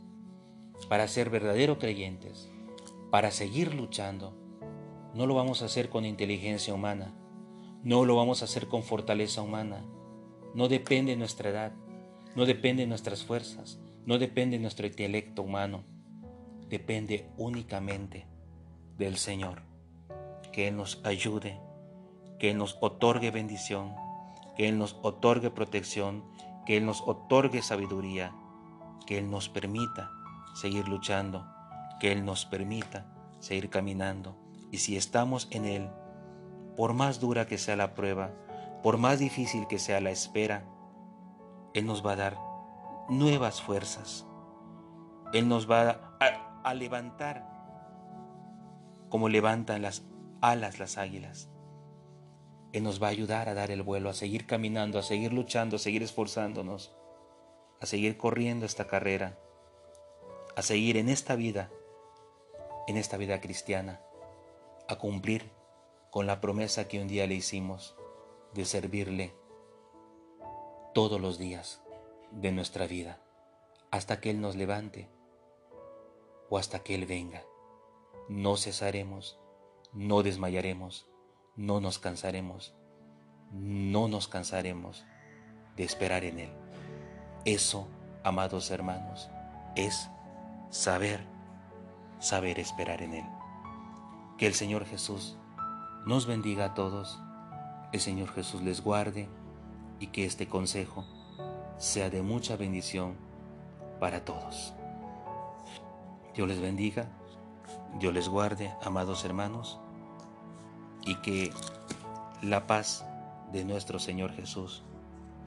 para 0.89 1.07
ser 1.07 1.29
verdaderos 1.29 1.77
creyentes, 1.77 2.49
para 3.09 3.31
seguir 3.31 3.73
luchando, 3.73 4.33
no 5.13 5.25
lo 5.25 5.35
vamos 5.35 5.61
a 5.61 5.65
hacer 5.65 5.89
con 5.89 6.05
inteligencia 6.05 6.73
humana, 6.73 7.13
no 7.83 8.05
lo 8.05 8.15
vamos 8.15 8.41
a 8.41 8.45
hacer 8.45 8.67
con 8.67 8.83
fortaleza 8.83 9.41
humana, 9.41 9.85
no 10.53 10.67
depende 10.67 11.11
de 11.11 11.17
nuestra 11.17 11.49
edad, 11.49 11.73
no 12.35 12.45
depende 12.45 12.83
de 12.83 12.87
nuestras 12.87 13.23
fuerzas, 13.23 13.79
no 14.05 14.17
depende 14.17 14.57
de 14.57 14.61
nuestro 14.61 14.87
intelecto 14.87 15.43
humano, 15.43 15.83
depende 16.67 17.29
únicamente 17.37 18.25
del 18.97 19.17
Señor, 19.17 19.61
que 20.51 20.67
Él 20.67 20.77
nos 20.77 20.99
ayude, 21.03 21.59
que 22.39 22.51
Él 22.51 22.57
nos 22.57 22.77
otorgue 22.81 23.31
bendición, 23.31 23.93
que 24.55 24.67
Él 24.67 24.77
nos 24.77 24.97
otorgue 25.03 25.51
protección, 25.51 26.23
que 26.65 26.77
Él 26.77 26.85
nos 26.85 27.01
otorgue 27.01 27.61
sabiduría, 27.61 28.33
que 29.05 29.17
Él 29.17 29.29
nos 29.29 29.49
permita 29.49 30.11
seguir 30.55 30.87
luchando, 30.87 31.45
que 31.99 32.11
Él 32.11 32.25
nos 32.25 32.45
permita 32.45 33.05
seguir 33.39 33.69
caminando. 33.69 34.35
Y 34.71 34.79
si 34.79 34.97
estamos 34.97 35.47
en 35.51 35.65
Él, 35.65 35.89
por 36.75 36.93
más 36.93 37.19
dura 37.19 37.45
que 37.45 37.57
sea 37.57 37.75
la 37.75 37.93
prueba, 37.93 38.31
por 38.81 38.97
más 38.97 39.19
difícil 39.19 39.67
que 39.67 39.79
sea 39.79 40.01
la 40.01 40.11
espera, 40.11 40.65
Él 41.73 41.87
nos 41.87 42.05
va 42.05 42.13
a 42.13 42.15
dar 42.15 42.37
nuevas 43.09 43.61
fuerzas. 43.61 44.25
Él 45.33 45.47
nos 45.47 45.69
va 45.69 46.17
a, 46.63 46.73
levantar 46.75 47.51
como 49.09 49.29
levantan 49.29 49.81
las 49.81 50.03
alas 50.41 50.79
las 50.79 50.97
águilas. 50.97 51.49
Él 52.71 52.83
nos 52.83 53.01
va 53.01 53.07
a 53.07 53.11
ayudar 53.11 53.49
a 53.49 53.53
dar 53.53 53.71
el 53.71 53.81
vuelo, 53.81 54.09
a 54.09 54.13
seguir 54.13 54.45
caminando, 54.45 54.99
a 54.99 55.03
seguir 55.03 55.33
luchando, 55.33 55.75
a 55.75 55.79
seguir 55.79 56.03
esforzándonos, 56.03 56.95
a 57.81 57.85
seguir 57.85 58.17
corriendo 58.17 58.65
esta 58.65 58.87
carrera, 58.87 59.37
a 60.55 60.61
seguir 60.61 60.97
en 60.97 61.09
esta 61.09 61.35
vida, 61.35 61.69
en 62.87 62.97
esta 62.97 63.17
vida 63.17 63.41
cristiana, 63.41 63.99
a 64.87 64.97
cumplir 64.97 65.51
con 66.11 66.27
la 66.27 66.41
promesa 66.41 66.87
que 66.87 67.01
un 67.01 67.07
día 67.07 67.27
le 67.27 67.35
hicimos 67.35 67.95
de 68.53 68.65
servirle 68.65 69.42
todos 70.93 71.19
los 71.19 71.37
días 71.37 71.81
de 72.31 72.51
nuestra 72.51 72.87
vida, 72.87 73.21
hasta 73.91 74.19
que 74.19 74.29
Él 74.29 74.41
nos 74.41 74.55
levante 74.55 75.09
o 76.49 76.57
hasta 76.57 76.79
que 76.79 76.95
Él 76.95 77.05
venga. 77.05 77.43
No 78.29 78.57
cesaremos, 78.57 79.37
no 79.91 80.23
desmayaremos 80.23 81.07
no 81.55 81.79
nos 81.79 81.99
cansaremos, 81.99 82.73
no 83.51 84.07
nos 84.07 84.27
cansaremos 84.27 85.05
de 85.75 85.83
esperar 85.83 86.23
en 86.23 86.39
Él. 86.39 86.51
Eso, 87.45 87.87
amados 88.23 88.71
hermanos, 88.71 89.29
es 89.75 90.09
saber, 90.71 91.23
saber 92.19 92.59
esperar 92.59 93.03
en 93.03 93.13
Él. 93.13 93.25
Que 94.37 94.47
el 94.47 94.55
Señor 94.55 94.85
Jesús 94.85 95.37
nos 96.07 96.25
bendiga 96.25 96.65
a 96.65 96.73
todos, 96.73 97.19
el 97.91 97.99
Señor 97.99 98.29
Jesús 98.29 98.63
les 98.63 98.81
guarde 98.81 99.29
y 100.03 100.07
que 100.07 100.25
este 100.25 100.49
consejo 100.49 101.05
sea 101.77 102.09
de 102.09 102.21
mucha 102.21 102.57
bendición 102.57 103.15
para 104.01 104.25
todos. 104.25 104.73
Dios 106.35 106.45
les 106.45 106.59
bendiga, 106.59 107.07
Dios 108.01 108.13
les 108.13 108.27
guarde, 108.27 108.75
amados 108.83 109.23
hermanos, 109.23 109.79
y 111.05 111.15
que 111.21 111.53
la 112.41 112.67
paz 112.67 113.05
de 113.53 113.63
nuestro 113.63 113.97
Señor 113.97 114.33
Jesús 114.33 114.83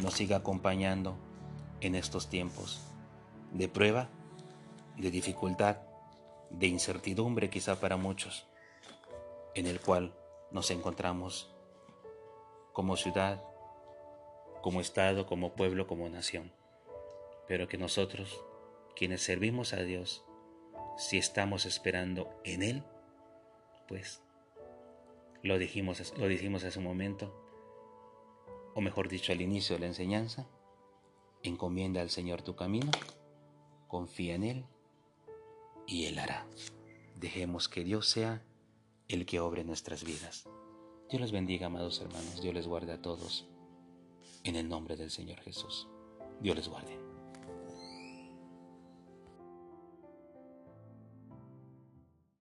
nos 0.02 0.14
siga 0.14 0.38
acompañando 0.38 1.18
en 1.82 1.94
estos 1.94 2.28
tiempos 2.28 2.80
de 3.52 3.68
prueba, 3.68 4.08
de 4.96 5.10
dificultad, 5.10 5.80
de 6.48 6.66
incertidumbre 6.66 7.50
quizá 7.50 7.78
para 7.78 7.98
muchos, 7.98 8.46
en 9.54 9.66
el 9.66 9.82
cual 9.82 10.14
nos 10.50 10.70
encontramos 10.70 11.54
como 12.72 12.96
ciudad, 12.96 13.42
como 14.66 14.80
Estado, 14.80 15.26
como 15.26 15.54
pueblo, 15.54 15.86
como 15.86 16.08
nación. 16.08 16.50
Pero 17.46 17.68
que 17.68 17.78
nosotros, 17.78 18.44
quienes 18.96 19.22
servimos 19.22 19.72
a 19.72 19.84
Dios, 19.84 20.24
si 20.98 21.18
estamos 21.18 21.66
esperando 21.66 22.28
en 22.42 22.64
Él, 22.64 22.82
pues 23.86 24.24
lo 25.44 25.56
dijimos, 25.58 26.12
lo 26.18 26.26
dijimos 26.26 26.64
hace 26.64 26.80
un 26.80 26.84
momento, 26.84 27.32
o 28.74 28.80
mejor 28.80 29.08
dicho 29.08 29.30
al 29.30 29.40
inicio 29.40 29.76
de 29.76 29.82
la 29.82 29.86
enseñanza, 29.86 30.48
encomienda 31.44 32.00
al 32.00 32.10
Señor 32.10 32.42
tu 32.42 32.56
camino, 32.56 32.90
confía 33.86 34.34
en 34.34 34.42
Él 34.42 34.66
y 35.86 36.06
Él 36.06 36.18
hará. 36.18 36.44
Dejemos 37.14 37.68
que 37.68 37.84
Dios 37.84 38.08
sea 38.08 38.42
el 39.06 39.26
que 39.26 39.38
obre 39.38 39.62
nuestras 39.62 40.02
vidas. 40.02 40.48
Dios 41.08 41.20
les 41.20 41.30
bendiga, 41.30 41.68
amados 41.68 42.00
hermanos, 42.00 42.42
Dios 42.42 42.52
les 42.52 42.66
guarde 42.66 42.90
a 42.90 43.00
todos, 43.00 43.48
en 44.48 44.56
el 44.56 44.68
nombre 44.68 44.96
del 44.96 45.10
Señor 45.10 45.40
Jesús. 45.40 45.88
Dios 46.40 46.56
les 46.56 46.68
guarde. 46.68 47.05